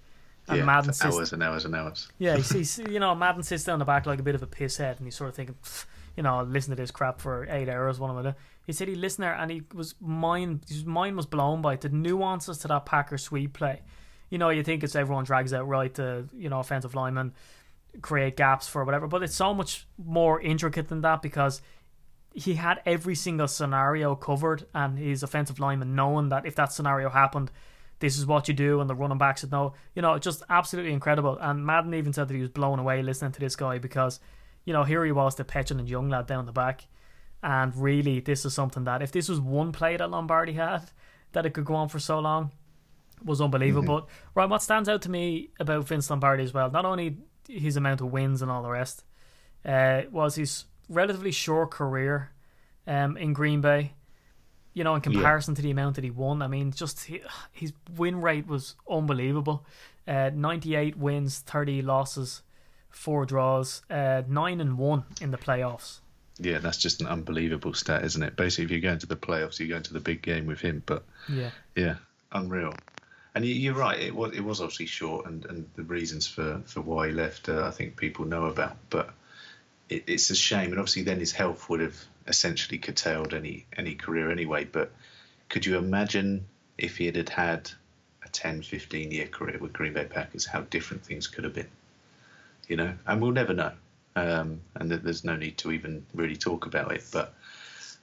[0.49, 2.09] And yeah, Madden sits, hours and hours and hours.
[2.19, 4.47] yeah, he sees, you know, Madden sits down the back like a bit of a
[4.47, 5.57] piss head, and he's sort of thinking,
[6.17, 8.01] you know, listen to this crap for eight hours.
[8.01, 8.35] One of them.
[8.67, 11.89] He said he listened there, and he was mind, his mind was blown by the
[11.89, 13.83] nuances to that Packer sweep play.
[14.31, 17.35] You know, you think it's everyone drags out right to, you know, offensive linemen
[18.01, 21.61] create gaps for whatever, but it's so much more intricate than that because
[22.35, 27.11] he had every single scenario covered, and his offensive lineman knowing that if that scenario
[27.11, 27.51] happened,
[28.03, 29.73] this is what you do, and the running backs would no.
[29.95, 31.39] You know, just absolutely incredible.
[31.41, 34.21] And Madden even said that he was blown away listening to this guy because,
[34.65, 36.87] you know, here he was, the petulant young lad down the back,
[37.43, 40.91] and really, this is something that if this was one play that Lombardi had,
[41.33, 42.51] that it could go on for so long,
[43.25, 44.01] was unbelievable.
[44.01, 47.77] But right, what stands out to me about Vince Lombardi as well, not only his
[47.77, 49.05] amount of wins and all the rest,
[49.65, 52.33] uh, was his relatively short career
[52.87, 53.95] um, in Green Bay.
[54.75, 57.09] You know, in comparison to the amount that he won, I mean, just
[57.53, 59.67] his win rate was unbelievable.
[60.09, 62.43] Uh, Ninety-eight wins, thirty losses,
[62.89, 65.99] four draws, uh, nine and one in the playoffs.
[66.39, 68.35] Yeah, that's just an unbelievable stat, isn't it?
[68.37, 70.83] Basically, if you're going to the playoffs, you're going to the big game with him.
[70.87, 71.97] But Yeah, yeah,
[72.33, 72.73] unreal.
[73.35, 73.99] And you- you're right.
[74.01, 77.49] It was it was obviously short, and, and the reasons for, for why he left,
[77.51, 78.77] uh, I think people know about.
[78.89, 79.11] But
[79.91, 83.95] it, it's a shame, and obviously then his health would have essentially curtailed any any
[83.95, 84.65] career anyway.
[84.65, 84.93] But
[85.49, 86.47] could you imagine
[86.79, 87.71] if he had had
[88.25, 91.69] a 10, 15 year career with Green Bay Packers, how different things could have been?
[92.69, 93.73] You know, and we'll never know.
[94.15, 97.05] Um, and th- there's no need to even really talk about it.
[97.13, 97.35] But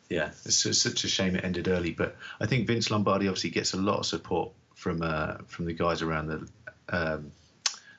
[0.09, 1.91] yeah, it's, it's such a shame it ended early.
[1.91, 5.73] But I think Vince Lombardi obviously gets a lot of support from uh, from the
[5.73, 6.47] guys around the
[6.89, 7.31] um,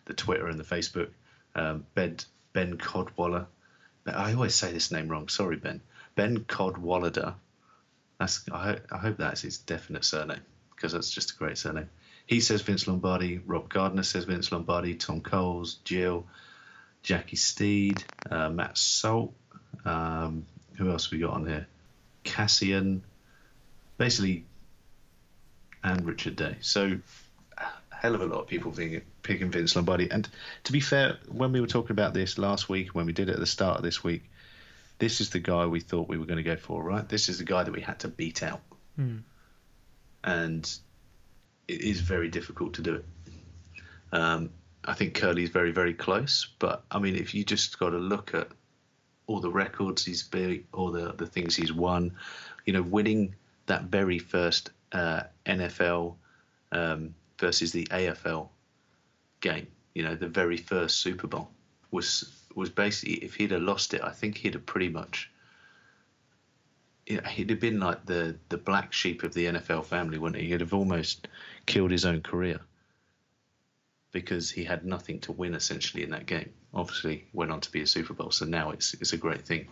[0.06, 1.08] the Twitter and the Facebook.
[1.54, 2.16] Um, Ben
[2.52, 3.46] Ben Codwaller.
[4.06, 5.28] I always say this name wrong.
[5.28, 5.80] Sorry, Ben.
[6.20, 7.32] Ben Codwallader.
[8.18, 10.42] That's I, ho- I hope that's his definite surname
[10.74, 11.88] because that's just a great surname.
[12.26, 13.38] He says Vince Lombardi.
[13.46, 14.96] Rob Gardner says Vince Lombardi.
[14.96, 16.26] Tom Coles, Jill,
[17.02, 19.32] Jackie Steed, uh, Matt Salt.
[19.86, 21.66] Um, who else we got on here?
[22.22, 23.02] Cassian.
[23.96, 24.44] Basically,
[25.82, 26.56] and Richard Day.
[26.60, 26.98] So,
[27.88, 30.10] hell of a lot of people being picking Vince Lombardi.
[30.10, 30.28] And
[30.64, 33.32] to be fair, when we were talking about this last week, when we did it
[33.32, 34.24] at the start of this week,
[35.00, 37.08] this is the guy we thought we were going to go for, right?
[37.08, 38.60] This is the guy that we had to beat out.
[40.22, 40.78] And
[41.66, 43.04] it is very difficult to do it.
[44.12, 44.50] Um,
[44.84, 46.48] I think Curly's very, very close.
[46.58, 48.48] But, I mean, if you just got to look at
[49.26, 52.16] all the records he's beat, all the, the things he's won,
[52.66, 53.34] you know, winning
[53.66, 56.16] that very first uh, NFL
[56.72, 58.48] um, versus the AFL
[59.40, 61.50] game, you know, the very first Super Bowl
[61.90, 65.30] was was basically if he'd have lost it, I think he'd have pretty much.
[67.08, 70.48] Know, he'd have been like the the black sheep of the NFL family, wouldn't he?
[70.48, 71.26] He'd have almost
[71.66, 72.60] killed his own career
[74.12, 76.52] because he had nothing to win essentially in that game.
[76.72, 79.68] Obviously, went on to be a Super Bowl, so now it's it's a great thing.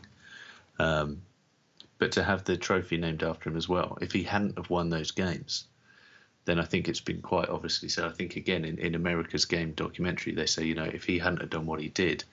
[0.78, 1.22] Um,
[1.98, 4.90] but to have the trophy named after him as well, if he hadn't have won
[4.90, 5.64] those games,
[6.48, 8.04] then I think it's been quite obviously said.
[8.04, 11.50] I think again in, in America's Game documentary, they say you know if he hadn't
[11.50, 12.24] done what he did,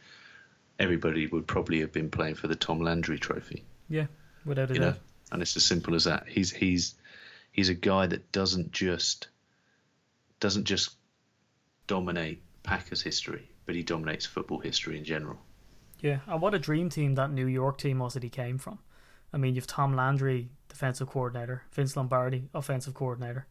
[0.80, 4.06] everybody would probably have been playing for the Tom Landry Trophy yeah,
[4.46, 4.94] without a you know
[5.32, 6.96] and it's as simple as that he's he's
[7.52, 9.28] he's a guy that doesn't just
[10.40, 10.96] doesn't just
[11.88, 15.38] dominate Packers history but he dominates football history in general
[16.02, 18.80] Yeah, and what a dream team that New York team was that he came from.
[19.34, 23.48] I mean, you've Tom Landry, defensive coordinator, Vince Lombardi, offensive coordinator.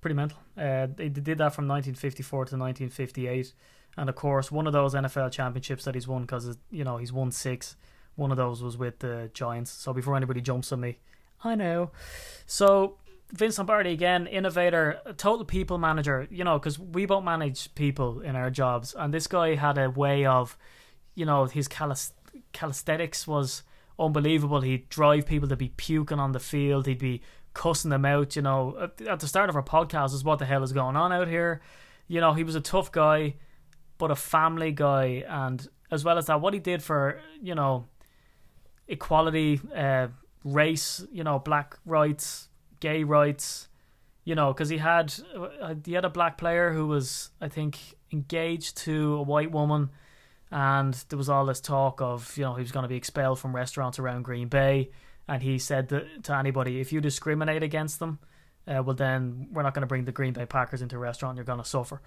[0.00, 0.38] Pretty mental.
[0.56, 3.52] Uh, they, they did that from 1954 to 1958,
[3.96, 7.12] and of course, one of those NFL championships that he's won because you know he's
[7.12, 7.76] won six.
[8.16, 9.70] One of those was with the Giants.
[9.70, 10.98] So before anybody jumps on me,
[11.44, 11.90] I know.
[12.46, 12.96] So
[13.32, 16.26] Vince Lombardi again, innovator, total people manager.
[16.30, 19.90] You know, because we both manage people in our jobs, and this guy had a
[19.90, 20.56] way of,
[21.14, 22.12] you know, his calis-
[22.52, 23.62] calisthenics was
[24.00, 24.62] unbelievable.
[24.62, 26.86] He'd drive people to be puking on the field.
[26.86, 27.22] He'd be
[27.54, 28.34] cussing them out.
[28.36, 31.12] You know, at, the start of our podcast, is what the hell is going on
[31.12, 31.60] out here.
[32.08, 33.34] You know, he was a tough guy,
[33.98, 37.86] but a family guy, and as well as that, what he did for you know
[38.88, 40.08] equality, uh,
[40.44, 42.48] race, you know, black rights,
[42.80, 43.68] gay rights,
[44.24, 45.14] you know, because he had
[45.60, 47.78] uh, he had a black player who was, I think,
[48.12, 49.90] engaged to a white woman,
[50.50, 53.38] and there was all this talk of, you know, he was going to be expelled
[53.38, 54.90] from restaurants around Green Bay,
[55.28, 58.18] and he said that, to anybody, if you discriminate against them,
[58.66, 61.36] uh, well then we're not going to bring the Green Bay Packers into a restaurant.
[61.36, 62.02] You're going to suffer,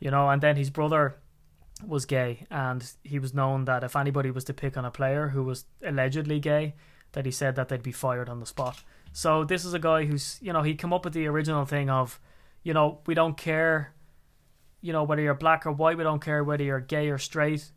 [0.00, 0.28] you know.
[0.28, 1.16] And then his brother
[1.86, 5.28] was gay, and he was known that if anybody was to pick on a player
[5.28, 6.74] who was allegedly gay,
[7.12, 8.82] that he said that they'd be fired on the spot.
[9.12, 11.88] So this is a guy who's you know he come up with the original thing
[11.88, 12.20] of,
[12.64, 13.94] you know, we don't care,
[14.80, 17.70] you know whether you're black or white, we don't care whether you're gay or straight.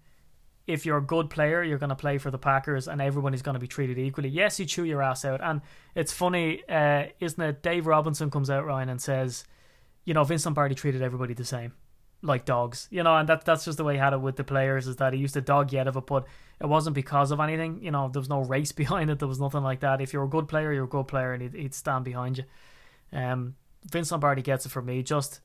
[0.68, 3.42] If you're a good player, you're going to play for the Packers, and everyone is
[3.42, 4.30] going to be treated equally.
[4.30, 5.62] Yes, you chew your ass out, and
[5.96, 7.64] it's funny, uh, isn't it?
[7.64, 9.46] Dave Robinson comes out Ryan and says,
[10.04, 11.74] you know, Vince Lombardi treated everybody the same
[12.22, 14.44] like dogs, you know, and that that's just the way he had it with the
[14.44, 16.26] players is that he used to dog out of it, but
[16.60, 19.40] it wasn't because of anything, you know, there was no race behind it, there was
[19.40, 20.02] nothing like that.
[20.02, 22.44] If you're a good player, you're a good player, and he'd, he'd stand behind you.
[23.14, 23.56] Um,
[23.90, 25.40] Vince Lombardi gets it from me, just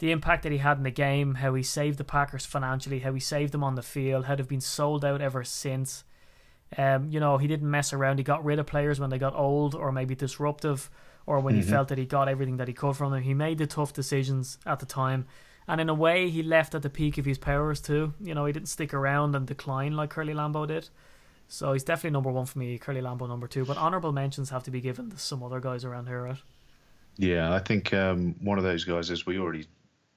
[0.00, 3.12] the impact that he had in the game, how he saved the Packers financially, how
[3.12, 6.04] he saved them on the field, how they've been sold out ever since.
[6.76, 8.18] Um, you know, he didn't mess around.
[8.18, 10.90] He got rid of players when they got old or maybe disruptive,
[11.26, 11.58] or when Mhm.
[11.58, 13.22] he felt that he got everything that he could from them.
[13.22, 15.26] He made the tough decisions at the time.
[15.68, 18.14] And in a way, he left at the peak of his powers too.
[18.20, 20.88] You know, he didn't stick around and decline like Curly Lambeau did.
[21.46, 22.78] So he's definitely number one for me.
[22.78, 23.64] Curly Lambeau number two.
[23.64, 26.42] But honourable mentions have to be given to some other guys around here, right?
[27.16, 29.66] Yeah, I think um, one of those guys, as we already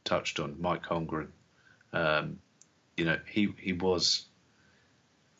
[0.03, 1.29] touched on, Mike Holmgren.
[1.91, 2.39] Um,
[2.97, 4.25] you know, he he was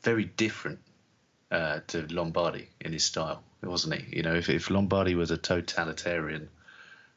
[0.04, 0.80] very different
[1.52, 4.18] uh, to Lombardi in his style, wasn't he?
[4.18, 6.50] You know, if, if Lombardi was a totalitarian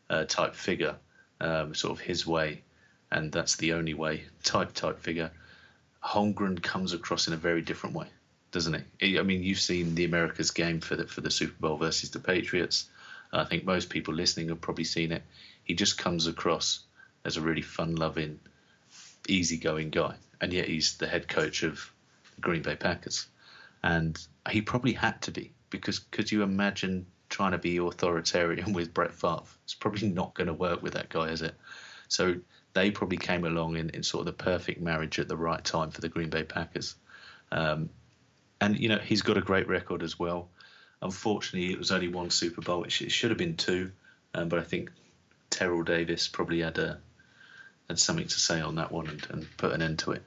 [0.08, 0.96] uh, type figure,
[1.40, 2.62] um, sort of his way,
[3.10, 5.30] and that's the only way type type figure,
[6.04, 8.06] Holmgren comes across in a very different way,
[8.52, 9.18] doesn't he?
[9.18, 12.20] I mean, you've seen the America's game for the for the Super Bowl versus the
[12.20, 12.88] Patriots.
[13.32, 15.22] I think most people listening have probably seen it.
[15.64, 16.85] He just comes across
[17.26, 18.38] as a really fun-loving,
[19.28, 21.92] easygoing guy, and yet he's the head coach of
[22.36, 23.26] the Green Bay Packers,
[23.82, 24.18] and
[24.50, 29.12] he probably had to be because could you imagine trying to be authoritarian with Brett
[29.12, 29.42] Favre?
[29.64, 31.54] It's probably not going to work with that guy, is it?
[32.08, 32.36] So
[32.72, 35.90] they probably came along in, in sort of the perfect marriage at the right time
[35.90, 36.94] for the Green Bay Packers.
[37.50, 37.90] Um,
[38.60, 40.48] and you know he's got a great record as well.
[41.02, 42.84] Unfortunately, it was only one Super Bowl.
[42.84, 43.92] It, it should have been two,
[44.34, 44.90] um, but I think
[45.50, 47.00] Terrell Davis probably had a
[47.88, 50.22] had something to say on that one and, and put an end to it.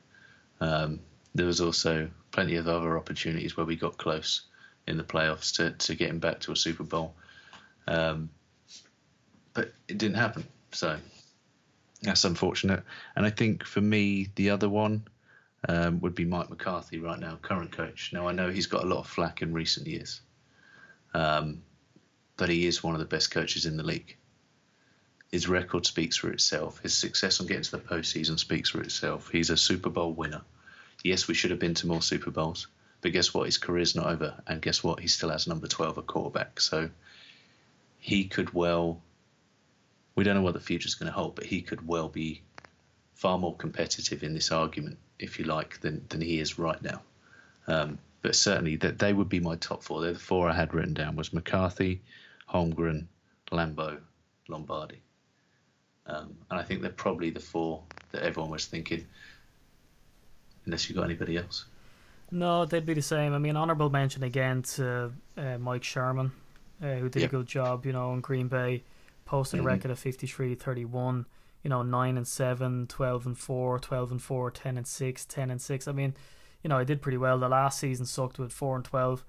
[0.61, 0.99] Um,
[1.35, 4.43] there was also plenty of other opportunities where we got close
[4.87, 7.15] in the playoffs to, to getting back to a Super Bowl,
[7.87, 8.29] um,
[9.53, 10.45] but it didn't happen.
[10.71, 10.97] So
[12.01, 12.83] that's unfortunate.
[13.15, 15.03] And I think for me, the other one
[15.67, 18.11] um, would be Mike McCarthy right now, current coach.
[18.13, 20.21] Now I know he's got a lot of flack in recent years,
[21.13, 21.61] um,
[22.37, 24.15] but he is one of the best coaches in the league.
[25.31, 26.79] His record speaks for itself.
[26.79, 29.29] His success on getting to the postseason speaks for itself.
[29.29, 30.41] He's a Super Bowl winner.
[31.03, 32.67] Yes, we should have been to more Super Bowls,
[33.01, 33.45] but guess what?
[33.45, 34.99] His career's not over, and guess what?
[34.99, 36.59] He still has number twelve at quarterback.
[36.59, 36.89] So
[37.99, 39.01] he could well.
[40.15, 42.41] We don't know what the future's going to hold, but he could well be
[43.13, 47.01] far more competitive in this argument, if you like, than than he is right now.
[47.67, 50.01] Um, but certainly, that they would be my top four.
[50.01, 52.01] They're the four I had written down: was McCarthy,
[52.51, 53.05] Holmgren,
[53.51, 53.99] Lambeau,
[54.47, 55.01] Lombardi.
[56.09, 59.05] Um, and I think they're probably the four that everyone was thinking,
[60.65, 61.65] unless you've got anybody else.
[62.31, 63.33] No, they'd be the same.
[63.33, 66.31] I mean, honourable mention again to uh, Mike Sherman,
[66.81, 67.29] uh, who did Yep.
[67.29, 68.83] a good job, you know, in Green Bay,
[69.25, 69.63] posted Mhm.
[69.63, 71.25] a record of 53 31,
[71.63, 75.49] you know, 9 and 7, 12 and 4, 12 and 4, 10 and 6, 10
[75.51, 75.87] and 6.
[75.87, 76.15] I mean,
[76.63, 77.37] you know, I did pretty well.
[77.39, 79.23] The last season sucked with 4 and 12.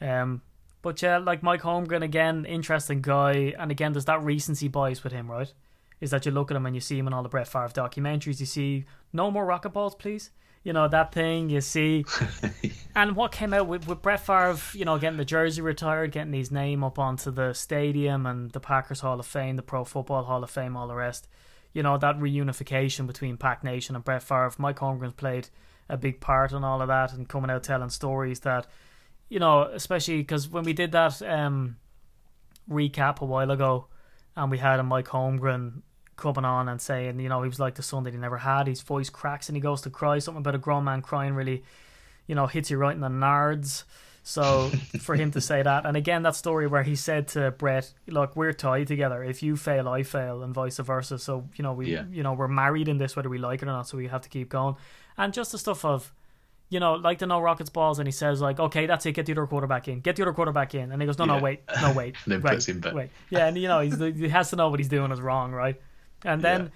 [0.00, 0.42] Um,
[0.82, 3.54] but yeah, like Mike Holmgren, again, interesting guy.
[3.58, 5.52] And again, there's that recency bias with him, right?
[6.00, 7.68] Is that you look at him and you see him in all the Brett Favre
[7.68, 10.30] documentaries, you see, no more rocket balls, please.
[10.62, 12.04] You know, that thing, you see.
[12.96, 16.32] And what came out with, with Brett Favre, you know, getting the jersey retired, getting
[16.32, 20.24] his name up onto the stadium and the Packers Hall of Fame, the Pro Football
[20.24, 21.28] Hall of Fame, all the rest.
[21.74, 24.50] You know, that reunification between Pack Nation and Brett Favre.
[24.56, 25.50] Mike Holmgren's played
[25.90, 28.66] a big part in all of that and coming out telling stories that,
[29.28, 31.76] you know, especially because when we did that um,
[32.66, 33.88] recap a while ago
[34.36, 35.82] and we had a Mike Holmgren
[36.16, 38.66] coming on and saying, you know, he was like the son that he never had.
[38.66, 40.18] His voice cracks and he goes to cry.
[40.18, 41.62] Something about a grown man crying really
[42.26, 43.84] you know, hits you right in the nards.
[44.24, 44.68] So
[45.00, 48.34] for him to say that, and again, that story where he said to Brett, "Look,
[48.34, 49.22] we're tied together.
[49.22, 51.20] If you fail, I fail, and vice versa.
[51.20, 52.04] So you know, we, Yeah.
[52.10, 53.86] you know, we're married in this, whether we like it or not.
[53.86, 54.74] So we have to keep going."
[55.16, 56.12] And just the stuff of,
[56.68, 59.12] you know, like the no rockets balls, and he says like, "Okay, that's it.
[59.12, 60.00] Get the other quarterback in.
[60.00, 62.52] Get the other quarterback in." And he goes, "No, no, wait, no, wait, Then wait,
[62.54, 62.94] puts him back.
[62.94, 65.52] wait." Yeah, and you know, he's, he has to know what he's doing is wrong,
[65.52, 65.80] right?
[66.24, 66.68] And then Yeah.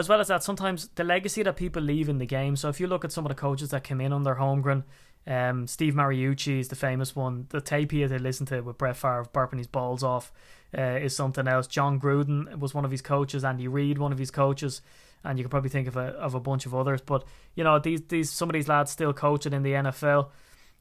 [0.00, 2.56] as well as that, sometimes the legacy that people leave in the game.
[2.56, 4.82] So if you look at some of the coaches that came in on under Holmgren,
[5.26, 7.46] Um, Steve Mariucci is the famous one.
[7.50, 10.32] The tape he had to listen to with Brett Favre burping his balls off
[10.76, 11.66] uh, is something else.
[11.66, 13.44] Jon Gruden was one of his coaches.
[13.44, 14.80] Andy Reid, one of his coaches,
[15.24, 17.00] and you could probably think of a of a bunch of others.
[17.00, 20.28] But you know, these these some of these lads still coaching in the NFL.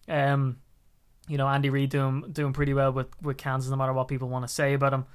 [0.08, 0.58] Um,
[1.28, 4.30] you know, Andy Reid doing doing pretty well with with Kansas, no matter what people
[4.30, 5.06] want to say about him.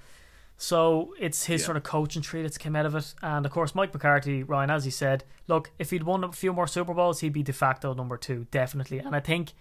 [0.58, 1.66] So it's his Yeah.
[1.66, 3.14] sort of coaching tree that's come out of it.
[3.22, 6.52] And of course, Mike McCarthy, Ryan, as he said, look, if he'd won a few
[6.52, 8.98] more Super Bowls, he'd be de facto number two, definitely.
[8.98, 9.54] And I think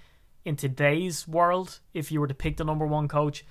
[0.46, 3.46] in today's world, if you were to pick the number one coach,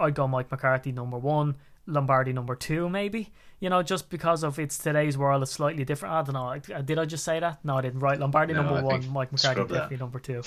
[0.00, 1.56] I'd go Mike McCarthy number one,
[1.86, 3.30] Lombardi number two, maybe.
[3.58, 6.14] You know, just because of it's today's world, it's slightly different.
[6.14, 6.82] I don't know.
[6.82, 7.64] Did I just say that?
[7.64, 8.00] No, I didn't.
[8.00, 9.90] Right, Lombardi No, number I one, Mike McCarthy scrub that.
[9.90, 10.42] definitely number two.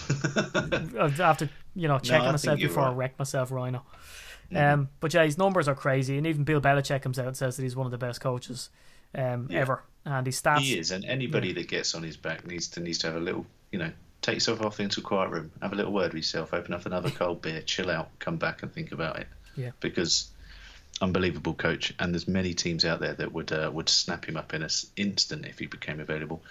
[1.23, 2.97] After you know checking I myself before I right.
[2.97, 3.83] wreck myself, Rhino.
[4.51, 4.57] Mm-hmm.
[4.57, 7.57] Um, but yeah, his numbers are crazy, and even Bill Belichick comes out and says
[7.57, 8.69] that he's one of the best coaches
[9.15, 9.59] um, Yeah.
[9.59, 10.59] ever, and his stats.
[10.59, 13.19] He is, and anybody that gets on his back needs to needs to have a
[13.19, 16.23] little, you know, take yourself off into a quiet room, have a little word with
[16.23, 19.27] yourself, open up another cold beer, chill out, come back and think about it.
[19.55, 19.71] Yeah.
[19.79, 20.29] Because
[21.01, 24.53] unbelievable coach, and there's many teams out there that would uh, would snap him up
[24.53, 26.43] in an instant if he became available.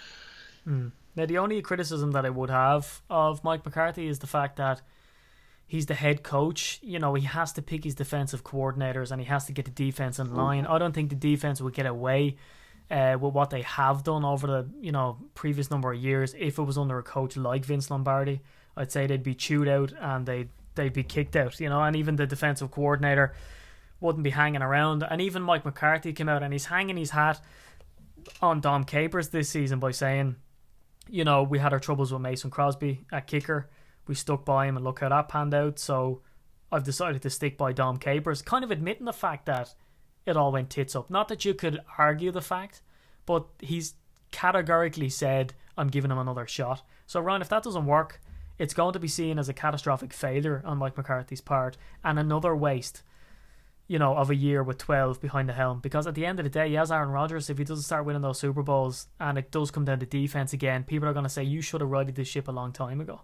[1.17, 4.83] Now, the only criticism that I would have of Mike McCarthy is the fact that
[5.67, 6.79] he's the head coach.
[6.83, 9.71] You know, he has to pick his defensive coordinators and he has to get the
[9.71, 10.67] defense in line.
[10.67, 12.37] I don't think the defense would get away
[12.91, 16.35] uh, with what they have done over the you know previous number of years.
[16.39, 18.41] If it was under a coach like Vince Lombardi,
[18.77, 21.59] I'd say they'd be chewed out and they they'd be kicked out.
[21.61, 23.35] You know, and even the defensive coordinator
[24.01, 25.03] wouldn't be hanging around.
[25.03, 27.41] And even Mike McCarthy came out and he's hanging his hat
[28.43, 30.37] on Dom Capers this season by saying
[31.11, 33.69] you know, we had our troubles with Mason Crosby at kicker.
[34.07, 35.79] We stuck by him and look how that panned out.
[35.79, 36.23] So
[36.71, 39.75] I've decided to stick by Dom Capers, kind of admitting the fact that
[40.27, 41.11] it all went tits up.
[41.11, 42.83] Not that you could argue the fact,
[43.27, 43.95] but he's
[44.31, 46.83] categorically said, I'm giving him another shot.
[47.07, 48.21] So, Ryan, if that doesn't work,
[48.59, 52.55] it's going to be seen as a catastrophic failure on Mike McCarthy's part and another
[52.55, 53.03] waste
[53.89, 55.81] you know, of a year with 12 behind the helm.
[55.81, 57.49] Because at the end of the day, he has Aaron Rodgers.
[57.49, 60.53] If he doesn't start winning those Super Bowls and it does come down to defense
[60.53, 63.01] again, people are going to say, you should have righted this ship a long time
[63.01, 63.23] ago.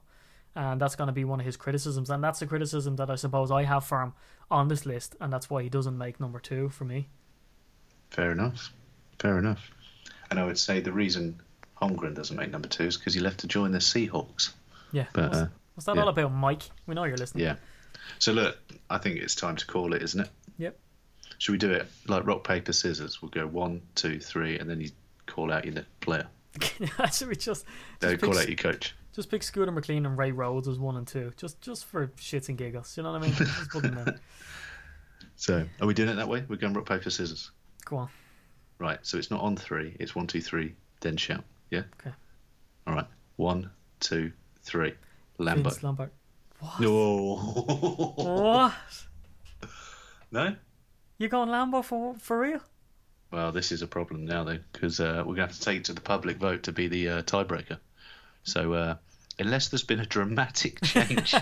[0.57, 2.09] And that's going to be one of his criticisms.
[2.09, 4.15] And that's the criticism that I suppose I have for him
[4.51, 5.15] on this list.
[5.21, 7.09] And that's why he doesn't make number two for me.
[8.11, 8.73] Fair enough.
[9.19, 9.71] Fair enough.
[10.31, 11.43] And I would say the reason
[11.81, 14.53] Holmgren doesn't make number two is because he left to join the Seahawks.
[14.93, 15.07] Yeah.
[15.13, 16.03] But, what's, uh, what's that yeah.
[16.03, 16.63] all about, Mike?
[16.87, 17.45] We know you're listening.
[17.45, 17.57] Yeah.
[18.19, 18.57] So look,
[18.89, 20.31] I think it's time to call it, isn't it?
[21.39, 23.21] Should we do it like rock paper scissors?
[23.21, 24.91] We'll go one, two, three, and then you
[25.27, 26.27] call out your player.
[27.13, 27.65] Should we just,
[28.03, 28.95] No, just, call pick, out your coach.
[29.13, 31.33] just pick Scooter McLean and Ray Rhodes as one and two?
[31.37, 32.97] Just just for shits and giggles.
[32.97, 33.35] You know what I mean?
[33.35, 34.21] Just put them in.
[35.37, 36.45] So are we doing it that way?
[36.49, 37.51] We're going rock paper scissors.
[37.85, 38.09] Go on.
[38.79, 38.99] Right.
[39.03, 39.97] So it's not on three.
[39.99, 40.75] It's one, two, three.
[41.01, 41.43] Then shout.
[41.71, 41.83] Yeah.
[42.01, 42.15] Okay.
[42.87, 43.07] All right.
[43.37, 43.71] One,
[44.01, 44.33] two,
[44.63, 44.95] three.
[45.41, 45.65] Lambeau.
[45.65, 46.11] Vince Lombard.
[46.79, 47.37] No.
[48.17, 48.75] What?
[50.31, 50.55] no.
[51.19, 52.61] You going Lambeau for for real?
[53.31, 55.79] Well, this is a problem now, though, because uh, we're going to have to take
[55.79, 57.79] it to the public vote to be the uh, tiebreaker.
[58.45, 58.95] So, uh,
[59.41, 61.35] unless there's been a dramatic change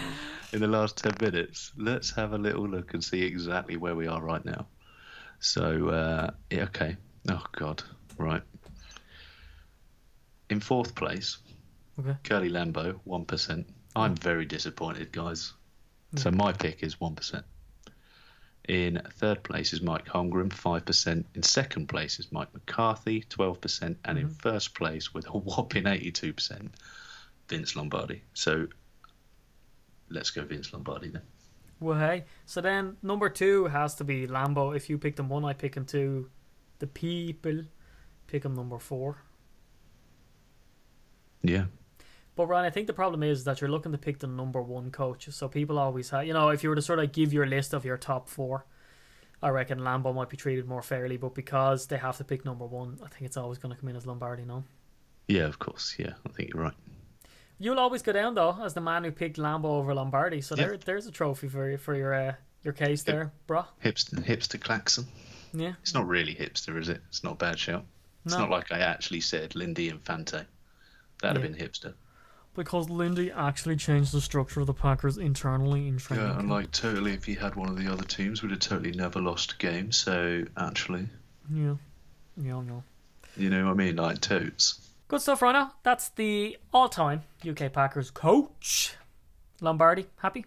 [0.52, 4.06] in the last 10 minutes, let's have a little look and see exactly where we
[4.06, 4.66] are right now.
[5.40, 6.96] So, uh, yeah, okay.
[7.30, 7.82] Oh, God.
[8.18, 8.42] Right.
[10.50, 11.38] In fourth place,
[11.98, 12.14] Okay.
[12.24, 13.64] Curly Lambeau, 1%.
[13.96, 15.52] I'm very disappointed, guys.
[16.16, 17.42] So, my pick is 1%.
[18.68, 21.24] In third place is Mike Holmgren, 5%.
[21.34, 23.96] In second place is Mike McCarthy, 12%.
[24.04, 24.34] And in mm-hmm.
[24.34, 26.68] first place, with a whopping 82%,
[27.48, 28.22] Vince Lombardi.
[28.34, 28.68] So
[30.10, 31.22] let's go Vince Lombardi then.
[31.80, 32.24] Well, hey.
[32.44, 34.76] So then number two has to be Lambeau.
[34.76, 36.28] If you pick him one, I pick him two.
[36.78, 37.62] The people
[38.26, 39.22] pick him number four.
[41.42, 41.66] Yeah.
[42.38, 44.92] But Ryan, I think the problem is that you're looking to pick the number one
[44.92, 45.28] coach.
[45.30, 47.74] So people always have, you know, if you were to sort of give your list
[47.74, 48.64] of your top four,
[49.42, 51.16] I reckon Lambeau might be treated more fairly.
[51.16, 53.88] But because they have to pick number one, I think it's always going to come
[53.90, 54.44] in as Lombardi.
[54.44, 54.62] No,
[55.26, 55.96] Yeah, of course.
[55.98, 56.74] Yeah, I think you're right.
[57.58, 60.40] you'll always go down though as the man who picked Lambeau over Lombardi.
[60.40, 60.66] So Yeah.
[60.68, 63.66] there, there's a trophy for for your uh, your case there, bruh.
[63.84, 65.06] Hipster, hipster Claxon.
[65.52, 67.00] Yeah, It's not really hipster, is it?
[67.08, 67.82] It's not a bad shout.
[67.82, 67.86] No.
[68.26, 70.44] It's not like I actually said Lindy Infante.
[71.20, 71.42] That'd Yeah.
[71.42, 71.94] have been hipster.
[72.58, 76.26] Because Lindy actually changed the structure of the Packers internally in training.
[76.26, 78.68] Yeah, and like totally, if he had one of the other teams, we would have
[78.68, 79.92] totally never lost a game.
[79.92, 81.06] So actually,
[81.54, 81.76] yeah,
[82.36, 82.80] yeah, yeah.
[83.36, 83.94] you know what I mean?
[83.94, 84.80] Like totes.
[85.06, 85.70] Good stuff, Rhino.
[85.84, 88.96] That's the all-time UK Packers coach,
[89.60, 90.06] Lombardi.
[90.16, 90.44] Happy?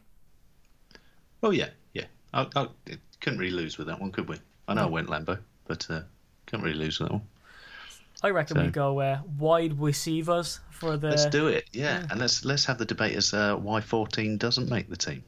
[1.41, 2.07] Oh yeah, yeah.
[2.33, 2.67] I, I
[3.21, 4.35] couldn't really lose with that one, could we?
[4.67, 6.01] I know I went Lambeau, but uh,
[6.45, 7.27] couldn't really lose with that one.
[8.23, 11.09] I reckon So- we go uh, wide receivers for the.
[11.09, 14.69] Let's do it, yeah, and let's let's have the debate as uh, why 14 doesn't
[14.69, 15.23] make the team.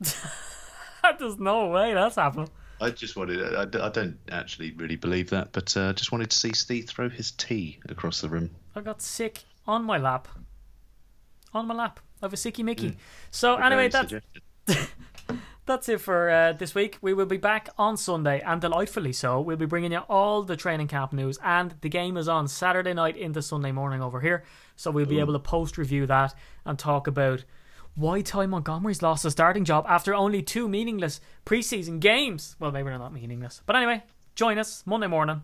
[1.18, 2.48] There's no way that's happening.
[2.80, 6.36] I just wanted, I, I don't actually really believe that, but uh, just wanted to
[6.36, 8.50] see Steve throw his tea across the room.
[8.74, 10.28] I got sick on my lap.
[11.52, 12.00] On my lap.
[12.20, 12.96] I have a sicky Mickey.
[13.30, 14.94] So anyway, Very that's suggestive.
[15.66, 16.98] that's it for uh, this week.
[17.00, 19.40] We will be back on Sunday, and delightfully so.
[19.40, 22.92] We'll be bringing you all the training camp news, and the game is on Saturday
[22.92, 24.44] night into Sunday morning over here.
[24.76, 26.34] So we'll be able to post review that
[26.64, 27.44] and talk about
[27.94, 32.56] why Ty Montgomery's lost the starting job after only two meaningless preseason games.
[32.58, 34.02] Well, maybe they're not meaningless, but anyway,
[34.34, 35.42] join us Monday morning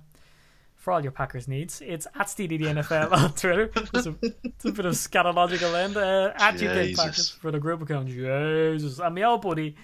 [0.75, 1.81] for all your Packers needs.
[1.85, 3.71] It's at STDDNFL on Twitter.
[3.95, 5.97] It's a, it's a bit of scatological end.
[5.97, 6.97] Uh, at UK Jesus.
[6.97, 8.09] Packers for the group account.
[8.09, 8.99] Jesus.
[8.99, 9.77] And my old buddy,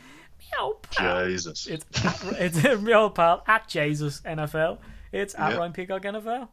[0.60, 1.26] old pal.
[1.26, 1.66] Jesus.
[1.66, 2.64] It's, at, it's
[2.94, 4.78] old pal at Jesus NFL.
[5.12, 5.58] It's at Yeah.
[5.58, 6.48] Ryan Peacock NFL.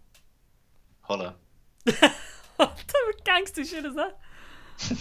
[1.01, 1.35] Holla.
[1.83, 1.97] what
[2.57, 4.17] type of gangster shit is that?